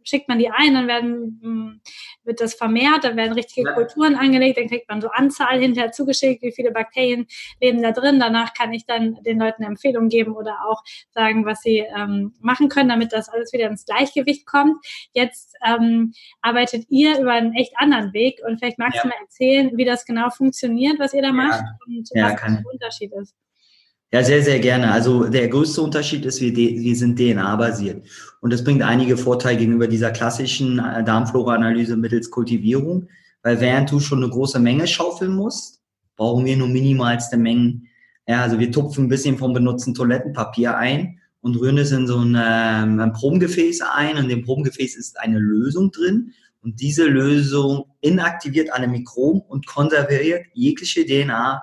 [0.08, 1.82] Schickt man die ein, dann werden, hm,
[2.24, 6.42] wird das vermehrt, dann werden richtige Kulturen angelegt, dann kriegt man so Anzahl hinterher zugeschickt,
[6.42, 7.28] wie viele Bakterien
[7.62, 8.20] leben da drin.
[8.20, 12.70] Danach kann ich dann den Leuten Empfehlungen geben oder auch sagen, was sie ähm, machen
[12.70, 14.84] können, damit das alles wieder ins Gleichgewicht kommt.
[15.14, 19.02] Jetzt ähm, arbeitet ihr über einen echt anderen Weg und vielleicht magst ja.
[19.04, 22.64] du mal erzählen, wie das genau funktioniert, was ihr da macht und ja, was der
[22.72, 23.36] Unterschied ist.
[24.14, 24.92] Ja, sehr, sehr gerne.
[24.92, 28.08] Also der größte Unterschied ist, wir, wir sind DNA-basiert.
[28.40, 33.10] Und das bringt einige Vorteile gegenüber dieser klassischen äh, Darmflora-Analyse mittels Kultivierung,
[33.44, 35.82] weil während du schon eine große Menge schaufeln musst,
[36.16, 37.88] brauchen wir nur minimalste Mengen.
[38.28, 42.20] Ja, also wir tupfen ein bisschen vom benutzten Toilettenpapier ein und rühren es in so
[42.20, 44.16] ein, ähm, ein Probengefäß ein.
[44.16, 46.32] Und in dem Probengefäß ist eine Lösung drin.
[46.62, 51.62] Und diese Lösung inaktiviert alle Mikroben und konserviert jegliche DNA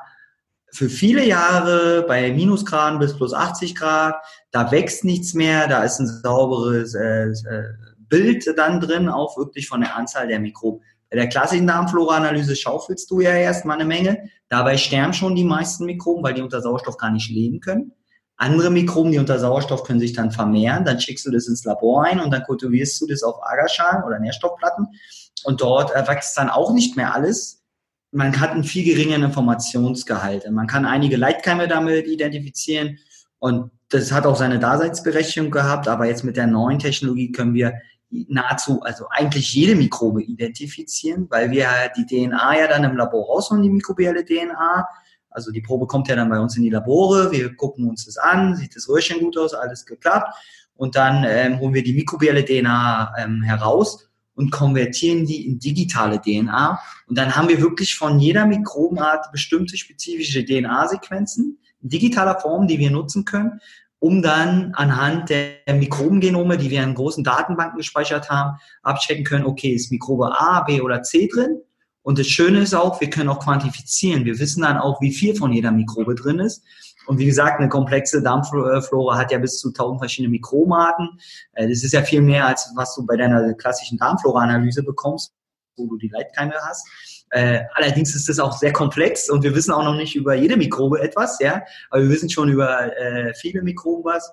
[0.74, 4.16] für viele Jahre bei Minusgraden bis plus 80 Grad.
[4.50, 7.64] Da wächst nichts mehr, da ist ein sauberes äh, äh,
[8.08, 10.82] Bild dann drin, auch wirklich von der Anzahl der Mikroben.
[11.10, 14.28] Bei der klassischen Darmflora-Analyse schaufelst du ja erstmal eine Menge.
[14.48, 17.92] Dabei sterben schon die meisten Mikroben, weil die unter Sauerstoff gar nicht leben können.
[18.36, 20.84] Andere Mikroben, die unter Sauerstoff können sich dann vermehren.
[20.84, 24.18] Dann schickst du das ins Labor ein und dann kultivierst du das auf Agerschalen oder
[24.18, 24.88] Nährstoffplatten.
[25.44, 27.63] Und dort äh, wächst dann auch nicht mehr alles
[28.14, 30.48] man hat einen viel geringeren Informationsgehalt.
[30.50, 32.98] Man kann einige Leitkeime damit identifizieren
[33.40, 37.74] und das hat auch seine Daseinsberechtigung gehabt, aber jetzt mit der neuen Technologie können wir
[38.10, 43.26] nahezu, also eigentlich jede Mikrobe identifizieren, weil wir halt die DNA ja dann im Labor
[43.26, 44.86] rausholen, die mikrobielle DNA.
[45.30, 48.16] Also die Probe kommt ja dann bei uns in die Labore, wir gucken uns das
[48.16, 50.32] an, sieht das Röhrchen gut aus, alles geklappt.
[50.76, 54.03] Und dann ähm, holen wir die mikrobielle DNA ähm, heraus
[54.34, 56.80] und konvertieren die in digitale DNA.
[57.06, 62.78] Und dann haben wir wirklich von jeder Mikrobenart bestimmte spezifische DNA-Sequenzen in digitaler Form, die
[62.78, 63.60] wir nutzen können,
[63.98, 69.70] um dann anhand der Mikrobengenome, die wir in großen Datenbanken gespeichert haben, abchecken können, okay,
[69.70, 71.60] ist Mikrobe A, B oder C drin?
[72.02, 74.26] Und das Schöne ist auch, wir können auch quantifizieren.
[74.26, 76.62] Wir wissen dann auch, wie viel von jeder Mikrobe drin ist.
[77.06, 81.18] Und wie gesagt, eine komplexe Darmflora hat ja bis zu 1000 verschiedene Mikromarten.
[81.52, 85.32] Äh, das ist ja viel mehr, als was du bei deiner klassischen Darmflora-Analyse bekommst,
[85.76, 86.86] wo du die Leitkeime hast.
[87.30, 90.56] Äh, allerdings ist das auch sehr komplex und wir wissen auch noch nicht über jede
[90.56, 94.32] Mikrobe etwas, ja, aber wir wissen schon über äh, viele Mikroben was.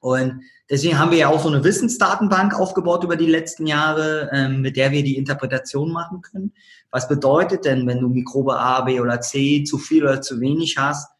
[0.00, 4.60] Und deswegen haben wir ja auch so eine Wissensdatenbank aufgebaut über die letzten Jahre, ähm,
[4.60, 6.54] mit der wir die Interpretation machen können.
[6.90, 10.76] Was bedeutet denn, wenn du Mikrobe A, B oder C zu viel oder zu wenig
[10.78, 11.10] hast,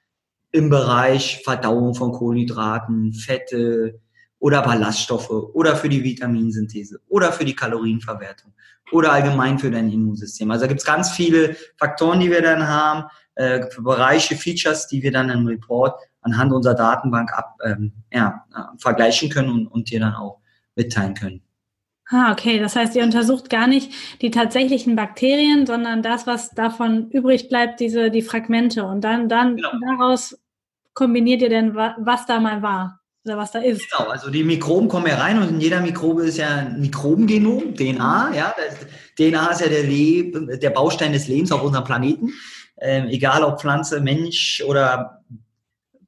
[0.52, 4.00] im Bereich Verdauung von Kohlenhydraten, Fette
[4.38, 8.52] oder Ballaststoffe oder für die Vitaminsynthese oder für die Kalorienverwertung
[8.92, 10.50] oder allgemein für dein Immunsystem.
[10.50, 13.04] Also da gibt es ganz viele Faktoren, die wir dann haben,
[13.34, 18.78] äh, Bereiche, Features, die wir dann im Report anhand unserer Datenbank ab, ähm, ja, äh,
[18.78, 20.40] vergleichen können und, und dir dann auch
[20.74, 21.45] mitteilen können.
[22.08, 22.60] Ah, okay.
[22.60, 23.92] Das heißt, ihr untersucht gar nicht
[24.22, 28.84] die tatsächlichen Bakterien, sondern das, was davon übrig bleibt, diese, die Fragmente.
[28.84, 29.70] Und dann, dann genau.
[29.80, 30.38] daraus
[30.94, 33.00] kombiniert ihr denn, was da mal war?
[33.24, 33.82] Oder was da ist.
[33.90, 37.74] Genau, also die Mikroben kommen ja rein und in jeder Mikrobe ist ja ein Mikrobengenom,
[37.74, 38.54] DNA, ja.
[39.18, 42.32] DNA ist ja der, Leb der Baustein des Lebens auf unserem Planeten.
[42.80, 45.24] Ähm, egal ob Pflanze, Mensch oder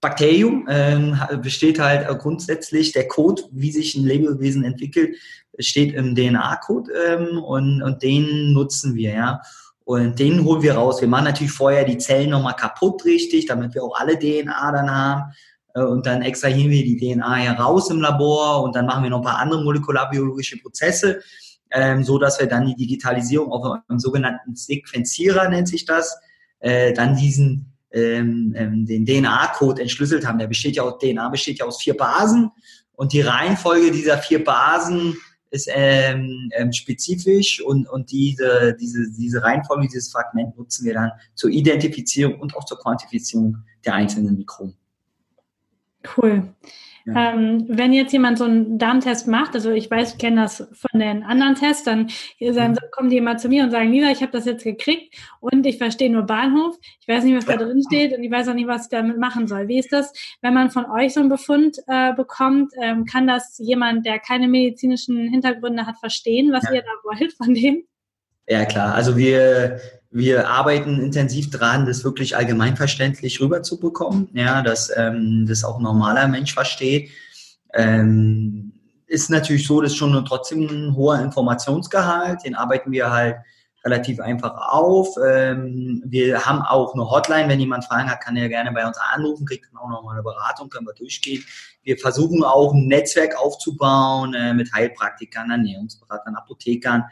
[0.00, 5.16] Bakterium, ähm, besteht halt grundsätzlich der Code, wie sich ein Lebewesen entwickelt,
[5.58, 9.40] steht im DNA-Code ähm, und, und den nutzen wir, ja.
[9.84, 11.00] Und den holen wir raus.
[11.00, 14.90] Wir machen natürlich vorher die Zellen nochmal kaputt richtig, damit wir auch alle DNA dann
[14.94, 15.32] haben.
[15.74, 19.18] Äh, und dann extrahieren wir die DNA heraus im Labor und dann machen wir noch
[19.18, 21.20] ein paar andere molekularbiologische Prozesse.
[21.70, 26.18] ähm, so dass wir dann die Digitalisierung auf einem sogenannten Sequenzierer nennt sich das,
[26.60, 30.38] äh, dann diesen ähm, ähm, den DNA-Code entschlüsselt haben.
[30.38, 32.50] Der besteht ja aus DNA besteht ja aus vier Basen
[32.92, 35.16] und die Reihenfolge dieser vier Basen
[35.50, 41.12] ist ähm, ähm, spezifisch und, und diese, diese, diese Reihenfolge, dieses Fragment nutzen wir dann
[41.34, 44.76] zur Identifizierung und auch zur Quantifizierung der einzelnen Mikroben.
[46.16, 46.54] Cool.
[47.08, 47.32] Ja.
[47.32, 51.00] Ähm, wenn jetzt jemand so einen Darmtest macht, also ich weiß, ich kenne das von
[51.00, 52.76] den anderen Tests, dann, dann mhm.
[52.90, 55.78] kommen die immer zu mir und sagen, Lisa, ich habe das jetzt gekriegt und ich
[55.78, 56.76] verstehe nur Bahnhof.
[57.00, 59.18] Ich weiß nicht, was da drin steht und ich weiß auch nicht, was ich damit
[59.18, 59.68] machen soll.
[59.68, 62.72] Wie ist das, wenn man von euch so einen Befund äh, bekommt?
[62.80, 66.74] Ähm, kann das jemand, der keine medizinischen Hintergründe hat, verstehen, was ja.
[66.74, 67.84] ihr da wollt von dem?
[68.46, 68.94] Ja, klar.
[68.94, 75.76] Also wir, wir arbeiten intensiv dran, das wirklich allgemeinverständlich rüberzubekommen, ja, dass ähm, das auch
[75.76, 77.10] ein normaler Mensch versteht.
[77.74, 78.72] Ähm,
[79.06, 83.36] ist natürlich so, dass schon trotzdem ein hoher Informationsgehalt, den arbeiten wir halt
[83.84, 85.08] relativ einfach auf.
[85.24, 88.98] Ähm, wir haben auch eine Hotline, wenn jemand Fragen hat, kann er gerne bei uns
[88.98, 91.44] anrufen, kriegt dann auch nochmal eine Beratung, können wir durchgehen.
[91.82, 97.04] Wir versuchen auch ein Netzwerk aufzubauen äh, mit Heilpraktikern, Ernährungsberatern, Apothekern,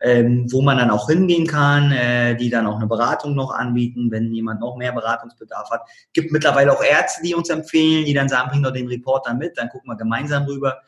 [0.00, 4.10] ähm, wo man dann auch hingehen kann, äh, die dann auch eine Beratung noch anbieten,
[4.10, 5.82] wenn jemand noch mehr Beratungsbedarf hat.
[6.12, 9.58] Gibt mittlerweile auch Ärzte, die uns empfehlen, die dann sagen, bring doch den Reporter mit,
[9.58, 10.82] dann gucken wir gemeinsam rüber.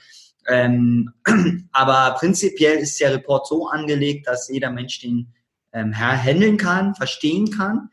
[0.48, 1.12] Ähm,
[1.72, 5.32] aber prinzipiell ist der Report so angelegt, dass jeder Mensch den
[5.72, 7.90] ähm, handeln kann, verstehen kann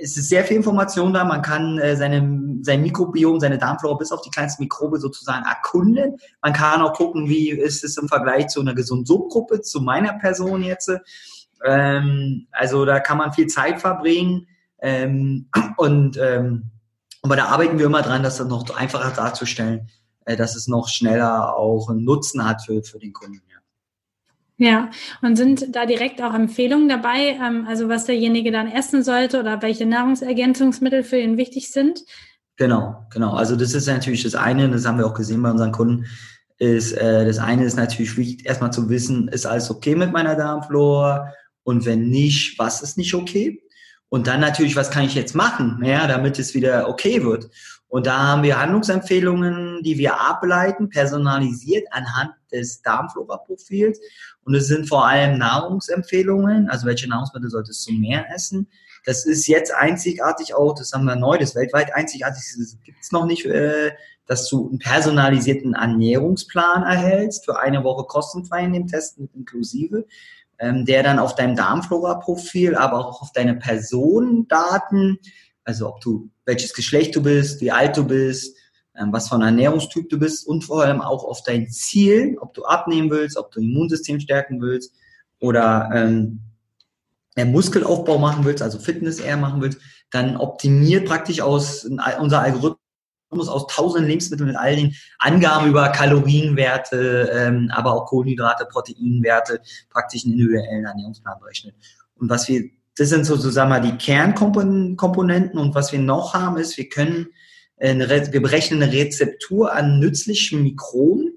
[0.00, 1.24] es ist sehr viel Information da.
[1.24, 6.16] Man kann äh, seine, sein Mikrobiom, seine Darmflora bis auf die kleinsten Mikrobe sozusagen erkunden.
[6.42, 10.14] Man kann auch gucken, wie ist es im Vergleich zu einer gesunden Subgruppe, zu meiner
[10.14, 10.90] Person jetzt.
[11.64, 14.46] Ähm, also da kann man viel Zeit verbringen.
[14.80, 16.70] Ähm, und ähm,
[17.22, 19.90] aber da arbeiten wir immer dran, das dann noch einfacher darzustellen,
[20.26, 23.42] äh, dass es noch schneller auch einen Nutzen hat für, für den Kunden.
[23.50, 23.55] Ja,
[25.22, 29.60] und sind da direkt auch Empfehlungen dabei, ähm, also was derjenige dann essen sollte oder
[29.62, 32.00] welche Nahrungsergänzungsmittel für ihn wichtig sind?
[32.56, 33.34] Genau, genau.
[33.34, 36.06] Also das ist natürlich das eine, das haben wir auch gesehen bei unseren Kunden,
[36.58, 40.36] ist, äh, das eine ist natürlich wichtig, erstmal zu wissen, ist alles okay mit meiner
[40.36, 41.32] Darmflora?
[41.64, 43.62] Und wenn nicht, was ist nicht okay?
[44.08, 47.50] Und dann natürlich, was kann ich jetzt machen, ja, damit es wieder okay wird?
[47.88, 54.00] Und da haben wir Handlungsempfehlungen, die wir ableiten, personalisiert anhand des Darmflora-Profils.
[54.46, 58.68] Und es sind vor allem Nahrungsempfehlungen, also welche Nahrungsmittel solltest du mehr essen.
[59.04, 62.42] Das ist jetzt einzigartig auch, das haben wir neu, das weltweit einzigartig,
[62.84, 63.90] gibt es noch nicht, äh,
[64.26, 70.06] dass du einen personalisierten Ernährungsplan erhältst, für eine Woche kostenfrei in dem Test mit inklusive,
[70.60, 75.18] ähm, der dann auf deinem Darmflora-Profil, aber auch auf deine Personendaten,
[75.64, 78.56] also ob du, welches Geschlecht du bist, wie alt du bist,
[78.98, 82.64] ähm, was von Ernährungstyp du bist und vor allem auch auf dein Ziel, ob du
[82.64, 84.94] abnehmen willst, ob du Immunsystem stärken willst
[85.38, 86.40] oder ähm,
[87.36, 89.78] Muskelaufbau machen willst, also Fitness eher machen willst,
[90.10, 91.84] dann optimiert praktisch aus
[92.18, 92.78] unser Algorithmus
[93.32, 100.24] aus tausend Lebensmitteln mit all den Angaben über Kalorienwerte, ähm, aber auch Kohlenhydrate, Proteinwerte praktisch
[100.24, 101.74] einen individuellen Ernährungsplan berechnet.
[102.14, 105.58] Und was wir das sind sozusagen mal die Kernkomponenten.
[105.58, 107.28] Und was wir noch haben, ist, wir können,
[107.78, 111.32] wir berechnen eine Rezeptur an nützlichen Mikroben,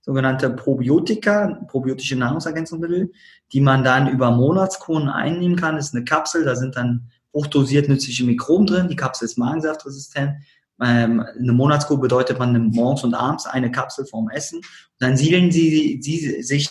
[0.00, 3.12] sogenannte Probiotika, probiotische Nahrungsergänzungsmittel,
[3.52, 5.76] die man dann über Monatskuren einnehmen kann.
[5.76, 8.88] Das ist eine Kapsel, da sind dann hochdosiert nützliche Mikroben drin.
[8.88, 10.32] Die Kapsel ist magensaftresistent.
[10.80, 14.58] Ähm, eine Monatskur bedeutet man morgens und abends eine Kapsel vorm Essen.
[14.58, 14.64] Und
[14.98, 16.70] dann siedeln sie, sie sich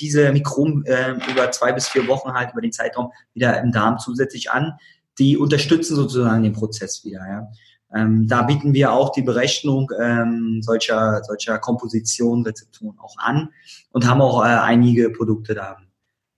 [0.00, 3.98] diese Mikroben äh, über zwei bis vier Wochen halt über den Zeitraum wieder im Darm
[3.98, 4.74] zusätzlich an.
[5.18, 7.26] Die unterstützen sozusagen den Prozess wieder.
[7.26, 7.48] Ja.
[7.94, 13.50] Ähm, da bieten wir auch die Berechnung ähm, solcher, solcher Kompositionen, Rezepturen auch an
[13.92, 15.78] und haben auch äh, einige Produkte da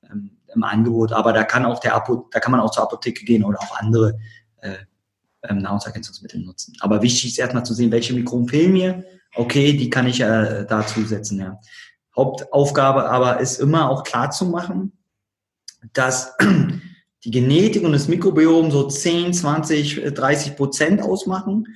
[0.08, 1.12] ähm, im Angebot.
[1.12, 3.78] Aber da kann auch der Apo da kann man auch zur Apotheke gehen oder auch
[3.80, 4.18] andere
[4.60, 4.76] äh,
[5.42, 6.76] ähm, Nahrungsergänzungsmittel nutzen.
[6.80, 9.04] Aber wichtig ist erstmal zu sehen, welche Mikroben fehlen mir.
[9.34, 11.40] Okay, die kann ich äh, da zusetzen.
[11.40, 11.60] Ja.
[12.16, 14.92] Hauptaufgabe aber ist immer auch klar zu machen,
[15.92, 16.36] dass
[17.24, 21.66] die Genetik und das Mikrobiom so 10, 20, 30 Prozent ausmachen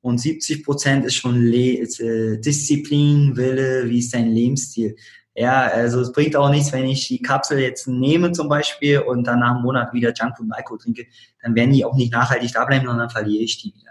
[0.00, 4.96] und 70 Prozent ist schon Le äh, Disziplin, Wille, wie ist dein Lebensstil.
[5.34, 9.26] Ja, also es bringt auch nichts, wenn ich die Kapsel jetzt nehme zum Beispiel und
[9.26, 11.06] dann nach einem Monat wieder Junkfood und Alkohol trinke,
[11.42, 13.90] dann werden die auch nicht nachhaltig da bleiben, sondern verliere ich die wieder.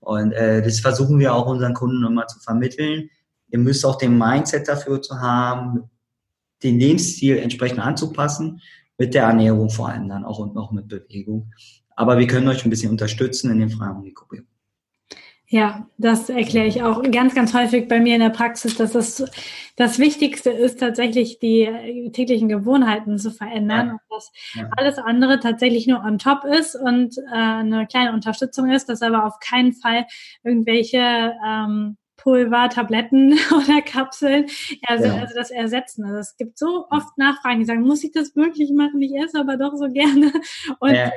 [0.00, 3.10] Und äh, das versuchen wir auch unseren Kunden immer zu vermitteln,
[3.50, 5.90] Ihr müsst auch den Mindset dafür zu haben,
[6.62, 8.60] den Lebensstil entsprechend anzupassen,
[9.00, 11.50] mit der Ernährung vor allem dann auch und noch mit Bewegung.
[11.96, 14.44] Aber wir können euch ein bisschen unterstützen in den Fragen Mikrobiom.
[15.46, 19.24] Ja, das erkläre ich auch ganz, ganz häufig bei mir in der Praxis, dass das
[19.74, 23.92] das Wichtigste ist, tatsächlich die täglichen Gewohnheiten zu verändern ja.
[23.94, 24.68] und dass ja.
[24.76, 29.24] alles andere tatsächlich nur on top ist und äh, eine kleine Unterstützung ist, dass aber
[29.24, 30.04] auf keinen Fall
[30.44, 34.46] irgendwelche ähm, Pulver, Tabletten oder Kapseln,
[34.86, 35.14] also, ja.
[35.14, 36.04] also das ersetzen.
[36.04, 39.00] Also es gibt so oft Nachfragen, die sagen, muss ich das wirklich machen?
[39.02, 40.32] Ich esse aber doch so gerne.
[40.80, 41.06] Und ja.
[41.06, 41.10] äh,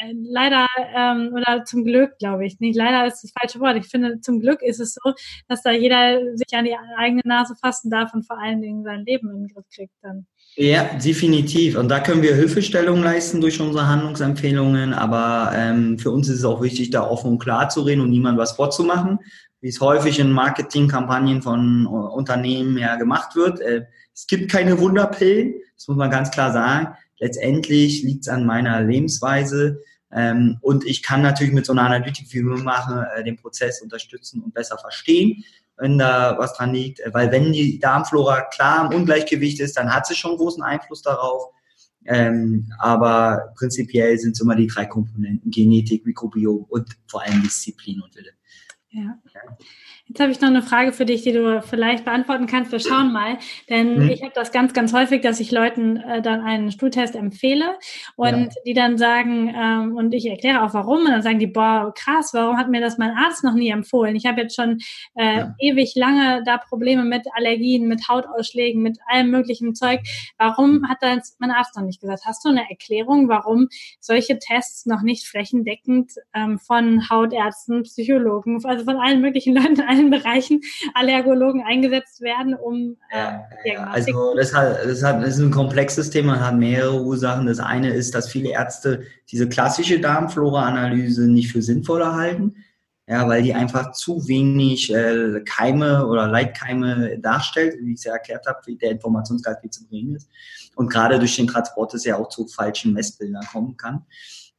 [0.00, 3.76] äh, leider ähm, oder zum Glück, glaube ich, nicht leider ist das falsche Wort.
[3.76, 5.12] Ich finde, zum Glück ist es so,
[5.48, 9.04] dass da jeder sich an die eigene Nase fassen darf und vor allen Dingen sein
[9.04, 10.26] Leben in den Griff kriegt dann.
[10.54, 11.76] Ja, definitiv.
[11.76, 14.92] Und da können wir Hilfestellung leisten durch unsere Handlungsempfehlungen.
[14.94, 18.10] Aber ähm, für uns ist es auch wichtig, da offen und klar zu reden und
[18.10, 19.18] niemand was vorzumachen,
[19.60, 23.60] wie es häufig in Marketingkampagnen von äh, Unternehmen ja gemacht wird.
[23.60, 28.46] Äh, es gibt keine Wunderpillen, das muss man ganz klar sagen letztendlich liegt es an
[28.46, 29.80] meiner Lebensweise.
[30.10, 33.82] Ähm, und ich kann natürlich mit so einer Analytik, wie wir machen, äh, den Prozess
[33.82, 35.44] unterstützen und besser verstehen,
[35.76, 37.00] wenn da was dran liegt.
[37.12, 41.52] Weil wenn die Darmflora klar im Ungleichgewicht ist, dann hat sie schon großen Einfluss darauf.
[42.06, 48.00] Ähm, aber prinzipiell sind es immer die drei Komponenten, Genetik, Mikrobiom und vor allem Disziplin
[48.00, 48.30] und Wille.
[48.98, 49.18] Ja.
[50.08, 52.72] Jetzt habe ich noch eine Frage für dich, die du vielleicht beantworten kannst.
[52.72, 53.36] Wir schauen mal,
[53.68, 54.08] denn mhm.
[54.08, 57.76] ich habe das ganz, ganz häufig, dass ich Leuten äh, dann einen Stuhltest empfehle
[58.16, 58.48] und ja.
[58.64, 62.30] die dann sagen, ähm, und ich erkläre auch warum, und dann sagen die, boah, krass,
[62.32, 64.16] warum hat mir das mein Arzt noch nie empfohlen?
[64.16, 64.78] Ich habe jetzt schon
[65.14, 65.54] äh, ja.
[65.58, 70.00] ewig lange da Probleme mit Allergien, mit Hautausschlägen, mit allem möglichen Zeug.
[70.38, 72.22] Warum hat das mein Arzt noch nicht gesagt?
[72.24, 73.68] Hast du eine Erklärung, warum
[74.00, 80.10] solche Tests noch nicht flächendeckend ähm, von Hautärzten, Psychologen, also von allen möglichen Leuten allen
[80.10, 80.60] Bereichen
[80.94, 86.10] Allergologen eingesetzt werden, um äh, Diagnostik Also das, hat, das, hat, das ist ein komplexes
[86.10, 87.46] Thema, und hat mehrere Ursachen.
[87.46, 92.56] Das eine ist, dass viele Ärzte diese klassische Darmflora-Analyse nicht für sinnvoll erhalten.
[93.10, 98.12] Ja, weil die einfach zu wenig äh, Keime oder Leitkeime darstellt, wie ich es ja
[98.12, 100.28] erklärt habe, wie der Informationsgehalt viel zu gering ist.
[100.76, 104.04] Und gerade durch den Transport es ja auch zu falschen Messbildern kommen kann.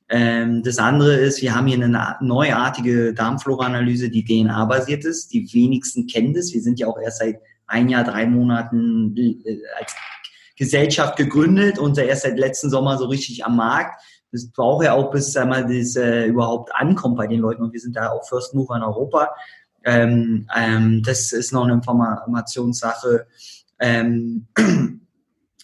[0.09, 5.31] Ähm, das andere ist, wir haben hier eine neuartige Darmflora-Analyse, die DNA-basiert ist.
[5.31, 6.51] Die wenigsten kennen das.
[6.51, 9.95] Wir sind ja auch erst seit ein Jahr, drei Monaten äh, als
[10.57, 14.01] Gesellschaft gegründet und erst seit letzten Sommer so richtig am Markt.
[14.31, 17.79] Das braucht ja auch, bis einmal das äh, überhaupt ankommt bei den Leuten und wir
[17.79, 19.29] sind da auch First Mover in Europa.
[19.85, 23.27] Ähm, ähm, das ist noch eine Informationssache.
[23.79, 24.47] Ähm,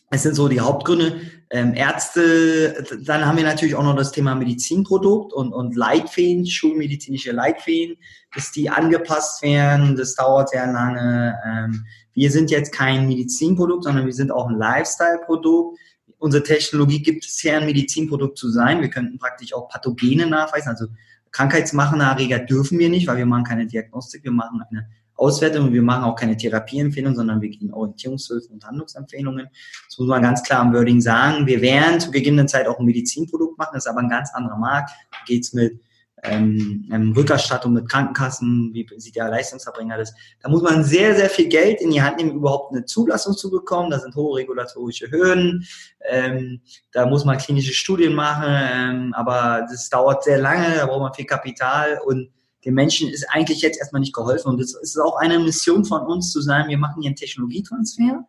[0.10, 1.20] es sind so die Hauptgründe.
[1.52, 7.32] Ähm, Ärzte, dann haben wir natürlich auch noch das Thema Medizinprodukt und, und Leitfäden, schulmedizinische
[7.32, 7.98] Leitfäden,
[8.34, 9.96] dass die angepasst werden.
[9.96, 11.38] Das dauert sehr lange.
[11.46, 15.78] Ähm, wir sind jetzt kein Medizinprodukt, sondern wir sind auch ein Lifestyle-Produkt.
[16.18, 18.82] Unsere Technologie gibt es ja, ein Medizinprodukt zu sein.
[18.82, 20.88] Wir könnten praktisch auch Pathogene nachweisen, also
[21.32, 25.72] krankheitsmachende Erreger dürfen wir nicht, weil wir machen keine Diagnostik, wir machen eine Auswertung.
[25.72, 29.48] Wir machen auch keine Therapieempfehlungen, sondern wir geben Orientierungshilfen und Handlungsempfehlungen.
[29.88, 31.46] Das muss man ganz klar im Wording sagen.
[31.48, 34.58] Wir werden zu gegebenen Zeit auch ein Medizinprodukt machen, das ist aber ein ganz anderer
[34.58, 34.92] Markt.
[35.12, 35.80] Da geht's mit
[36.28, 40.14] ähm, Rückerstattung mit Krankenkassen, wie sieht der Leistungserbringer das?
[40.42, 43.52] Da muss man sehr, sehr viel Geld in die Hand nehmen, überhaupt eine Zulassung zu
[43.52, 43.92] bekommen.
[43.92, 45.68] Da sind hohe regulatorische Hürden.
[46.08, 51.02] Ähm, da muss man klinische Studien machen, ähm, aber das dauert sehr lange, da braucht
[51.02, 52.30] man viel Kapital und
[52.66, 54.50] den Menschen ist eigentlich jetzt erstmal nicht geholfen.
[54.50, 58.26] Und es ist auch eine Mission von uns zu sagen, wir machen hier einen Technologietransfer.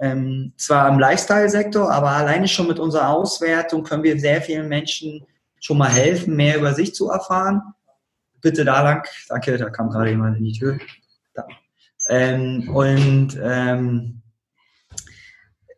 [0.00, 5.24] Ähm, zwar im Lifestyle-Sektor, aber alleine schon mit unserer Auswertung können wir sehr vielen Menschen
[5.60, 7.62] schon mal helfen, mehr über sich zu erfahren.
[8.40, 9.06] Bitte da lang.
[9.28, 10.78] Danke, da kam gerade jemand in die Tür.
[12.08, 14.20] Ähm, und ähm,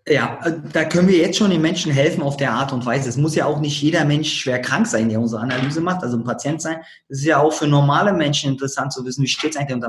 [0.09, 3.09] ja, äh, da können wir jetzt schon den Menschen helfen auf der Art und Weise.
[3.09, 6.17] Es muss ja auch nicht jeder Mensch schwer krank sein, der unsere Analyse macht, also
[6.17, 6.79] ein Patient sein.
[7.09, 9.83] Es ist ja auch für normale Menschen interessant zu wissen, wie steht es eigentlich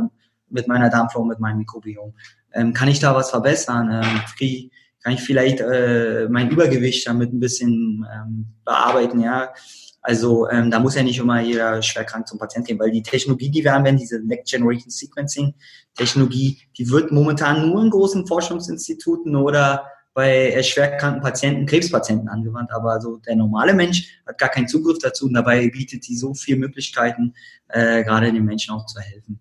[0.50, 2.14] mit meiner Darmflora, mit meinem Mikrobiom.
[2.54, 3.92] Ähm, kann ich da was verbessern?
[3.92, 4.70] Ähm,
[5.04, 9.20] kann ich vielleicht äh, mein Übergewicht damit ein bisschen ähm, bearbeiten?
[9.20, 9.54] Ja,
[10.02, 13.04] also ähm, da muss ja nicht immer jeder schwer krank zum Patienten gehen, weil die
[13.04, 15.54] Technologie, die wir anwenden, diese Next Generation Sequencing
[15.96, 19.86] Technologie, die wird momentan nur in großen Forschungsinstituten oder
[20.18, 25.28] bei schwerkranken Patienten, Krebspatienten angewandt, aber so der normale Mensch hat gar keinen Zugriff dazu
[25.28, 27.36] und dabei bietet die so viele Möglichkeiten,
[27.68, 29.40] äh, gerade den Menschen auch zu helfen.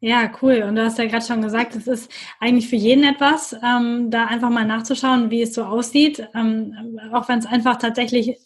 [0.00, 0.64] Ja, cool.
[0.66, 2.10] Und du hast ja gerade schon gesagt, es ist
[2.40, 6.26] eigentlich für jeden etwas, ähm, da einfach mal nachzuschauen, wie es so aussieht.
[6.34, 8.36] Ähm, auch wenn es einfach tatsächlich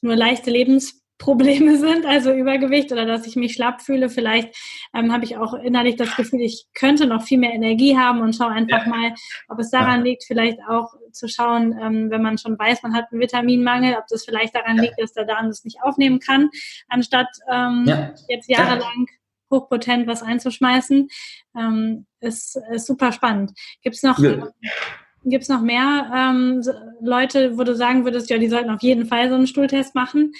[0.00, 4.08] nur leichte Lebens Probleme sind, also Übergewicht oder dass ich mich schlapp fühle.
[4.08, 4.56] Vielleicht
[4.94, 8.34] ähm, habe ich auch innerlich das Gefühl, ich könnte noch viel mehr Energie haben und
[8.34, 8.88] schaue einfach ja.
[8.88, 9.14] mal,
[9.48, 10.04] ob es daran ja.
[10.04, 14.06] liegt, vielleicht auch zu schauen, ähm, wenn man schon weiß, man hat einen Vitaminmangel, ob
[14.08, 14.84] das vielleicht daran ja.
[14.84, 16.48] liegt, dass der Darm das nicht aufnehmen kann,
[16.88, 17.84] anstatt ähm,
[18.28, 19.06] jetzt jahrelang
[19.50, 21.08] hochpotent was einzuschmeißen.
[21.56, 23.52] Ähm, ist, ist super spannend.
[23.82, 24.18] Gibt es noch,
[25.22, 25.30] ja.
[25.30, 26.62] gibt's noch mehr ähm,
[27.02, 30.32] Leute, wo du sagen würdest, ja, die sollten auf jeden Fall so einen Stuhltest machen?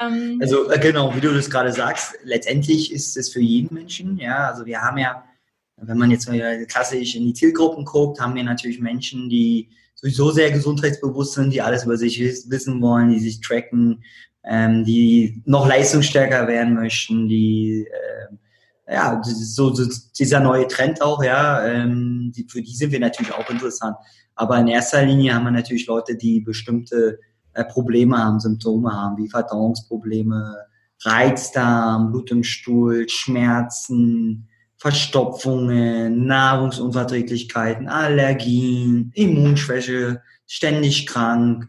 [0.00, 4.18] Ähm, also äh, genau, wie du das gerade sagst, letztendlich ist es für jeden Menschen,
[4.18, 5.24] ja, also wir haben ja,
[5.76, 10.30] wenn man jetzt mal klassisch in die Zielgruppen guckt, haben wir natürlich Menschen, die sowieso
[10.30, 14.02] sehr gesundheitsbewusst sind, die alles über sich wissen wollen, die sich tracken,
[14.44, 18.34] ähm, die noch leistungsstärker werden möchten, die äh,
[18.88, 19.84] ja so, so
[20.18, 23.96] dieser neue Trend auch, ja, ähm, die, für die sind wir natürlich auch interessant.
[24.34, 27.18] Aber in erster Linie haben wir natürlich Leute, die bestimmte
[27.54, 30.56] äh, Probleme haben, Symptome haben, wie Verdauungsprobleme,
[31.02, 41.68] Reizdarm, Blut im Stuhl, Schmerzen, Verstopfungen, Nahrungsunverträglichkeiten, Allergien, Immunschwäche, ständig krank,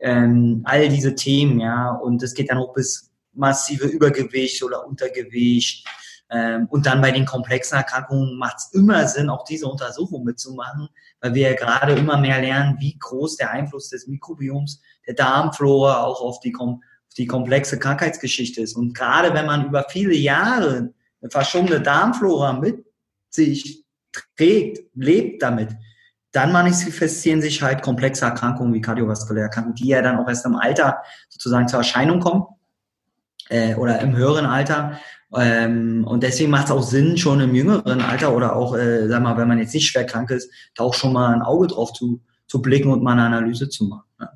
[0.00, 1.90] ähm, all diese Themen, ja.
[1.90, 5.86] Und es geht dann auch bis massive Übergewicht oder Untergewicht.
[6.30, 10.88] Ähm, und dann bei den komplexen Erkrankungen macht es immer Sinn, auch diese Untersuchung mitzumachen,
[11.20, 16.02] weil wir ja gerade immer mehr lernen, wie groß der Einfluss des Mikrobioms, der Darmflora
[16.02, 16.78] auch auf die, auf
[17.16, 18.74] die komplexe Krankheitsgeschichte ist.
[18.74, 22.84] Und gerade wenn man über viele Jahre eine verschobene Darmflora mit
[23.30, 23.84] sich
[24.36, 25.76] trägt, lebt damit,
[26.34, 30.56] dann manifestieren sich halt komplexe Erkrankungen wie kardiovaskuläre Erkrankungen, die ja dann auch erst im
[30.56, 32.44] Alter sozusagen zur Erscheinung kommen
[33.50, 34.98] äh, oder im höheren Alter.
[35.36, 39.22] Ähm, und deswegen macht es auch Sinn, schon im jüngeren Alter oder auch, äh, sag
[39.22, 41.92] mal, wenn man jetzt nicht schwer krank ist, da auch schon mal ein Auge drauf
[41.92, 44.04] zu, zu blicken und mal eine Analyse zu machen.
[44.20, 44.30] Ja.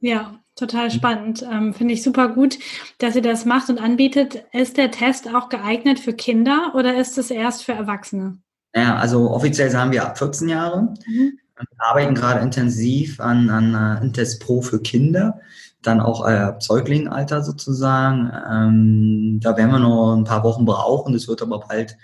[0.00, 0.38] ja.
[0.54, 1.42] Total spannend.
[1.50, 2.58] Ähm, Finde ich super gut,
[2.98, 4.44] dass ihr das macht und anbietet.
[4.52, 8.36] Ist der Test auch geeignet für Kinder oder ist es erst für Erwachsene?
[8.74, 10.94] Ja, also offiziell sagen wir ab 14 Jahre.
[11.06, 11.38] Mhm.
[11.56, 15.40] Wir arbeiten gerade intensiv an, an uh, Intest Pro für Kinder,
[15.82, 18.30] dann auch äh, Säuglingalter sozusagen.
[18.50, 21.12] Ähm, da werden wir noch ein paar Wochen brauchen.
[21.12, 21.96] Das wird aber bald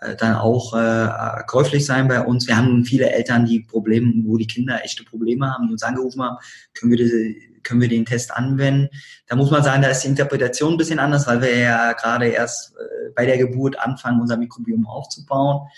[0.00, 1.08] äh, dann auch äh,
[1.46, 2.46] käuflich sein bei uns.
[2.46, 6.22] Wir haben viele Eltern, die Probleme, wo die Kinder echte Probleme haben, die uns angerufen
[6.22, 6.36] haben,
[6.74, 8.88] können wir diese können wir den Test anwenden.
[9.26, 12.28] Da muss man sagen, da ist die Interpretation ein bisschen anders, weil wir ja gerade
[12.28, 15.68] erst äh, bei der Geburt anfangen, unser Mikrobiom aufzubauen.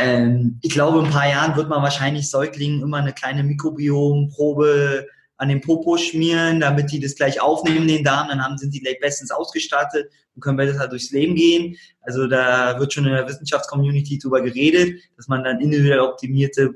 [0.00, 5.06] Ähm, ich glaube, in ein paar Jahren wird man wahrscheinlich Säuglingen immer eine kleine Mikrobiomprobe
[5.38, 8.80] an den Popo schmieren, damit die das gleich aufnehmen, den Darm, dann haben, sind die
[8.80, 11.76] gleich bestens ausgestattet und können besser durchs Leben gehen.
[12.00, 16.74] Also da wird schon in der Wissenschaftscommunity drüber geredet, dass man dann individuell optimierte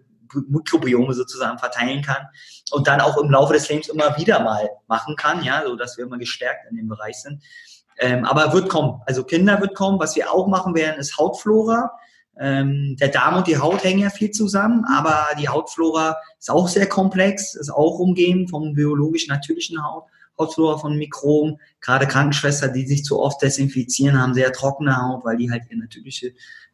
[0.48, 2.26] Mikrobiome sozusagen verteilen kann
[2.70, 5.96] und dann auch im Laufe des Lebens immer wieder mal machen kann, ja, so dass
[5.96, 7.42] wir immer gestärkt in dem Bereich sind.
[7.98, 9.00] Ähm, aber wird kommen.
[9.06, 9.98] Also Kinder wird kommen.
[10.00, 11.90] Was wir auch machen werden, ist Hautflora.
[12.38, 16.68] Ähm, der Darm und die Haut hängen ja viel zusammen, aber die Hautflora ist auch
[16.68, 20.04] sehr komplex, ist auch umgeben vom biologisch natürlichen Haut.
[20.40, 21.58] Hautflora von Mikroben.
[21.80, 25.76] Gerade Krankenschwestern, die sich zu oft desinfizieren, haben sehr trockene Haut, weil die halt ihr
[25.76, 26.32] natürliche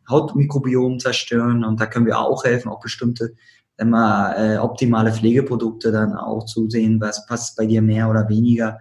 [0.08, 1.64] Hautmikrobiom zerstören.
[1.64, 3.34] Und da können wir auch helfen, auch bestimmte
[3.78, 8.80] immer äh, optimale Pflegeprodukte dann auch zu sehen, was passt bei dir mehr oder weniger.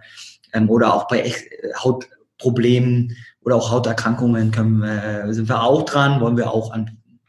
[0.52, 3.16] Ähm, oder auch bei echt, äh, Hautproblemen
[3.46, 7.20] oder auch Hauterkrankungen können wir, sind wir auch dran, wollen wir auch anbieten.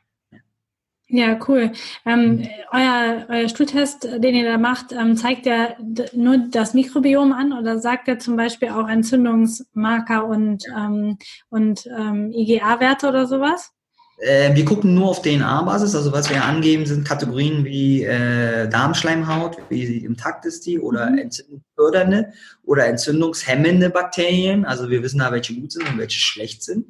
[1.10, 1.72] Ja, cool.
[2.06, 5.70] Ähm, euer, euer Stuhltest, den ihr da macht, ähm, zeigt ja
[6.12, 11.18] nur das Mikrobiom an oder sagt er zum Beispiel auch Entzündungsmarker und, ähm,
[11.50, 13.72] und ähm, IgA-Werte oder sowas?
[14.18, 19.58] Äh, wir gucken nur auf DNA-Basis, also was wir angeben, sind Kategorien wie äh, Darmschleimhaut,
[19.70, 21.20] wie im Takt ist die, oder mhm.
[21.20, 24.66] entzündungsfördernde oder entzündungshemmende Bakterien.
[24.66, 26.88] Also wir wissen da, welche gut sind und welche schlecht sind.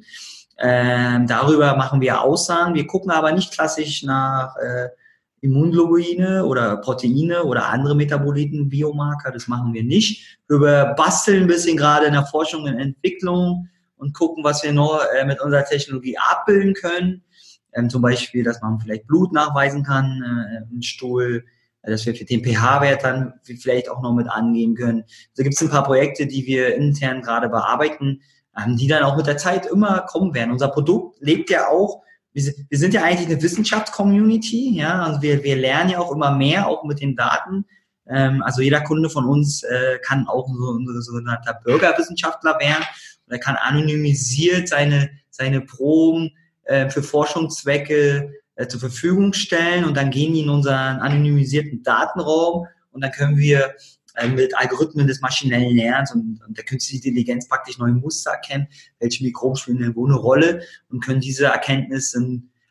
[0.58, 2.74] Ähm, darüber machen wir Aussagen.
[2.74, 4.88] Wir gucken aber nicht klassisch nach äh,
[5.40, 9.30] Immunglobine oder Proteine oder andere Metaboliten, Biomarker.
[9.30, 10.38] Das machen wir nicht.
[10.48, 13.68] Wir basteln ein bisschen gerade in der Forschung und Entwicklung
[13.98, 17.22] und gucken, was wir noch äh, mit unserer Technologie abbilden können.
[17.74, 21.44] Ähm, zum Beispiel, dass man vielleicht Blut nachweisen kann äh, im Stuhl,
[21.82, 25.04] äh, dass wir den pH-Wert dann vielleicht auch noch mit angeben können.
[25.36, 28.22] Da gibt es ein paar Projekte, die wir intern gerade bearbeiten,
[28.56, 30.52] ähm, die dann auch mit der Zeit immer kommen werden.
[30.52, 35.56] Unser Produkt lebt ja auch, wir, sind ja eigentlich eine Wissenschaftscommunity, ja, also wir, wir
[35.56, 37.64] lernen ja auch immer mehr, auch mit den Daten.
[38.06, 40.86] Ähm, also jeder Kunde von uns äh, kann auch so, ein
[41.64, 42.84] Bürgerwissenschaftler werden
[43.30, 46.30] er kann anonymisiert seine, seine Proben
[46.64, 52.66] äh, für Forschungszwecke äh, zur Verfügung stellen und dann gehen die in unseren anonymisierten Datenraum
[52.90, 53.74] und dann können wir
[54.16, 58.66] äh, mit Algorithmen des maschinellen Lernens und, und der künstlichen Intelligenz praktisch neue Muster erkennen,
[58.98, 62.18] welche Mikroben spielen wo eine Rolle und können diese Erkenntnisse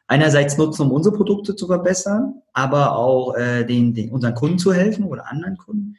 [0.07, 4.73] einerseits nutzen, um unsere Produkte zu verbessern, aber auch äh, den, den unseren Kunden zu
[4.73, 5.97] helfen oder anderen Kunden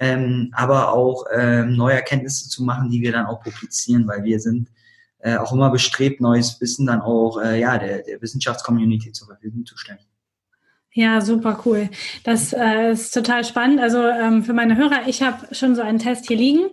[0.00, 4.40] ähm, aber auch ähm, neue Erkenntnisse zu machen, die wir dann auch publizieren, weil wir
[4.40, 4.70] sind
[5.18, 9.66] äh, auch immer bestrebt, neues Wissen dann auch äh, ja, der, der Wissenschaftscommunity zur Verfügung
[9.66, 10.00] zu stellen.
[10.92, 11.88] Ja, super cool.
[12.24, 13.78] Das äh, ist total spannend.
[13.78, 16.68] Also ähm, für meine Hörer, ich habe schon so einen Test hier liegen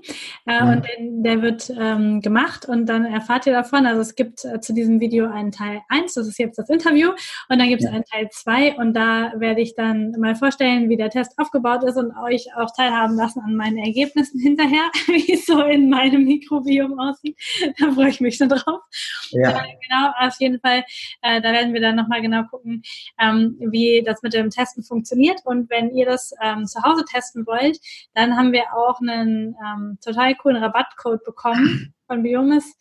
[0.47, 0.69] äh, mhm.
[0.69, 3.85] und den, der wird ähm, gemacht und dann erfahrt ihr davon.
[3.85, 7.11] Also es gibt äh, zu diesem Video einen Teil 1, das ist jetzt das Interview,
[7.47, 7.93] und dann gibt es ja.
[7.93, 11.97] einen Teil 2 und da werde ich dann mal vorstellen, wie der Test aufgebaut ist
[11.97, 16.99] und euch auch teilhaben lassen an meinen Ergebnissen hinterher, wie es so in meinem Mikrobiom
[16.99, 17.37] aussieht.
[17.77, 18.81] Da freue ich mich schon drauf.
[19.29, 19.51] Ja.
[19.51, 20.83] Äh, genau, auf jeden Fall,
[21.21, 22.81] äh, da werden wir dann nochmal genau gucken,
[23.19, 25.41] ähm, wie das mit dem Testen funktioniert.
[25.45, 27.79] Und wenn ihr das ähm, zu Hause testen wollt,
[28.13, 32.75] dann haben wir auch einen ähm, total coolen Rabattcode bekommen von Biomis.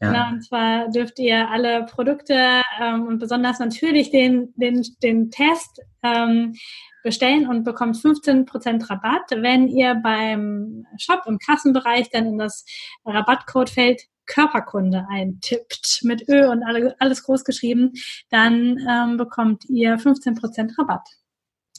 [0.00, 0.12] Ja.
[0.12, 5.80] Genau, und zwar dürft ihr alle Produkte ähm, und besonders natürlich den, den, den Test
[6.02, 6.54] ähm,
[7.02, 12.64] bestellen und bekommt 15% Rabatt, wenn ihr beim Shop im Kassenbereich dann in das
[13.06, 16.62] Rabattcodefeld Körperkunde eintippt mit Ö und
[16.98, 17.92] alles groß geschrieben,
[18.30, 21.08] dann ähm, bekommt ihr 15% Rabatt.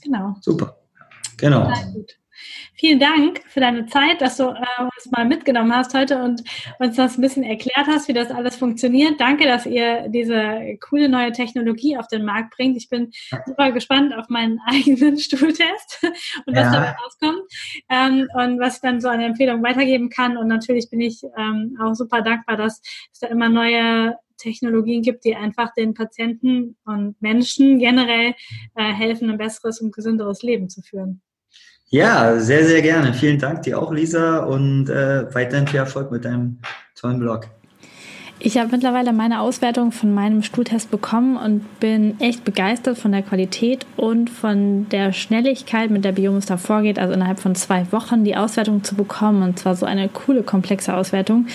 [0.02, 0.36] Genau.
[0.42, 0.78] Super.
[1.38, 1.72] Genau.
[2.74, 6.44] Vielen Dank für deine Zeit, dass du äh, uns mal mitgenommen hast heute und
[6.80, 9.20] uns das ein bisschen erklärt hast, wie das alles funktioniert.
[9.20, 12.78] Danke, dass ihr diese coole neue Technologie auf den Markt bringt.
[12.78, 13.12] Ich bin
[13.46, 16.00] super gespannt auf meinen eigenen Stuhltest
[16.46, 16.72] und was ja.
[16.72, 17.42] dabei rauskommt
[17.90, 20.38] ähm, und was ich dann so eine Empfehlung weitergeben kann.
[20.38, 22.82] Und natürlich bin ich ähm, auch super dankbar, dass
[23.12, 28.34] es da immer neue Technologien gibt, die einfach den Patienten und Menschen generell
[28.76, 31.22] äh, helfen, ein besseres und gesünderes Leben zu führen.
[31.90, 33.14] Ja, sehr, sehr gerne.
[33.14, 36.60] Vielen Dank dir auch, Lisa, und äh, weiterhin viel Erfolg mit deinem
[36.96, 37.48] tollen Blog.
[38.40, 43.24] Ich habe mittlerweile meine Auswertung von meinem Stuhltest bekommen und bin echt begeistert von der
[43.24, 48.24] Qualität und von der Schnelligkeit, mit der Biomus da vorgeht, also innerhalb von zwei Wochen
[48.24, 51.48] die Auswertung zu bekommen und zwar so eine coole, komplexe Auswertung.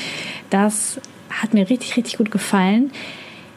[0.50, 2.90] Das hat mir richtig, richtig gut gefallen.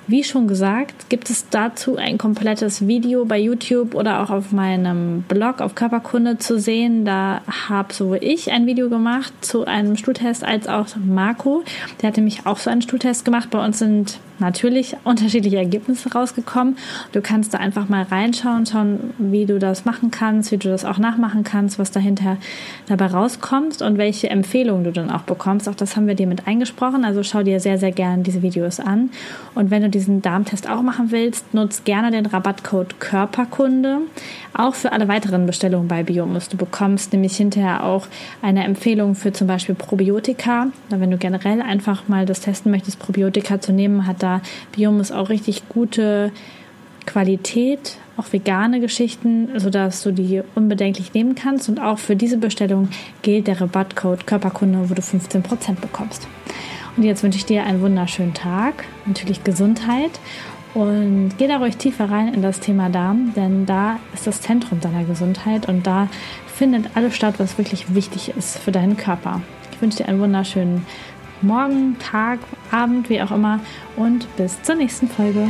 [0.08, 5.24] Wie schon gesagt, gibt es dazu ein komplettes Video bei YouTube oder auch auf meinem
[5.24, 7.06] Blog auf Körperkunde zu sehen.
[7.06, 11.64] Da habe sowohl ich ein Video gemacht zu einem Stuhltest als auch Marco.
[12.02, 13.50] Der hatte mich auch so einen Stuhltest gemacht.
[13.50, 16.78] Bei uns sind natürlich unterschiedliche Ergebnisse rausgekommen.
[17.12, 20.86] Du kannst da einfach mal reinschauen, schauen, wie du das machen kannst, wie du das
[20.86, 22.38] auch nachmachen kannst, was dahinter
[22.88, 25.70] dabei rauskommt und welche Empfehlungen du dann auch bekommst.
[25.70, 27.06] Auch das haben wir dir mit eingesprochen.
[27.06, 29.10] Also schau dir sehr, sehr gerne diese Videos an.
[29.54, 34.00] Und wenn du diesen Darmtest auch machen willst, nutz gerne den Rabattcode Körperkunde.
[34.54, 36.50] Auch für alle weiteren Bestellungen bei Biomus.
[36.50, 38.08] Du bekommst nämlich hinterher auch
[38.42, 40.68] eine Empfehlung für zum Beispiel Probiotika.
[40.90, 44.42] Wenn du generell einfach mal das testen möchtest, Probiotika zu nehmen, hat da
[44.74, 46.32] Biomus auch richtig gute
[47.06, 51.70] Qualität, auch vegane Geschichten, sodass du die unbedenklich nehmen kannst.
[51.70, 52.90] Und auch für diese Bestellung
[53.22, 56.28] gilt der Rabattcode Körperkunde, wo du 15% bekommst.
[56.98, 60.12] Und jetzt wünsche ich dir einen wunderschönen Tag, natürlich Gesundheit
[60.74, 64.80] und geh da ruhig tiefer rein in das Thema Darm, denn da ist das Zentrum
[64.80, 66.08] deiner Gesundheit und da
[66.48, 69.42] findet alles statt, was wirklich wichtig ist für deinen Körper.
[69.72, 70.86] Ich wünsche dir einen wunderschönen
[71.42, 72.40] Morgen, Tag,
[72.72, 73.60] Abend, wie auch immer
[73.96, 75.48] und bis zur nächsten Folge.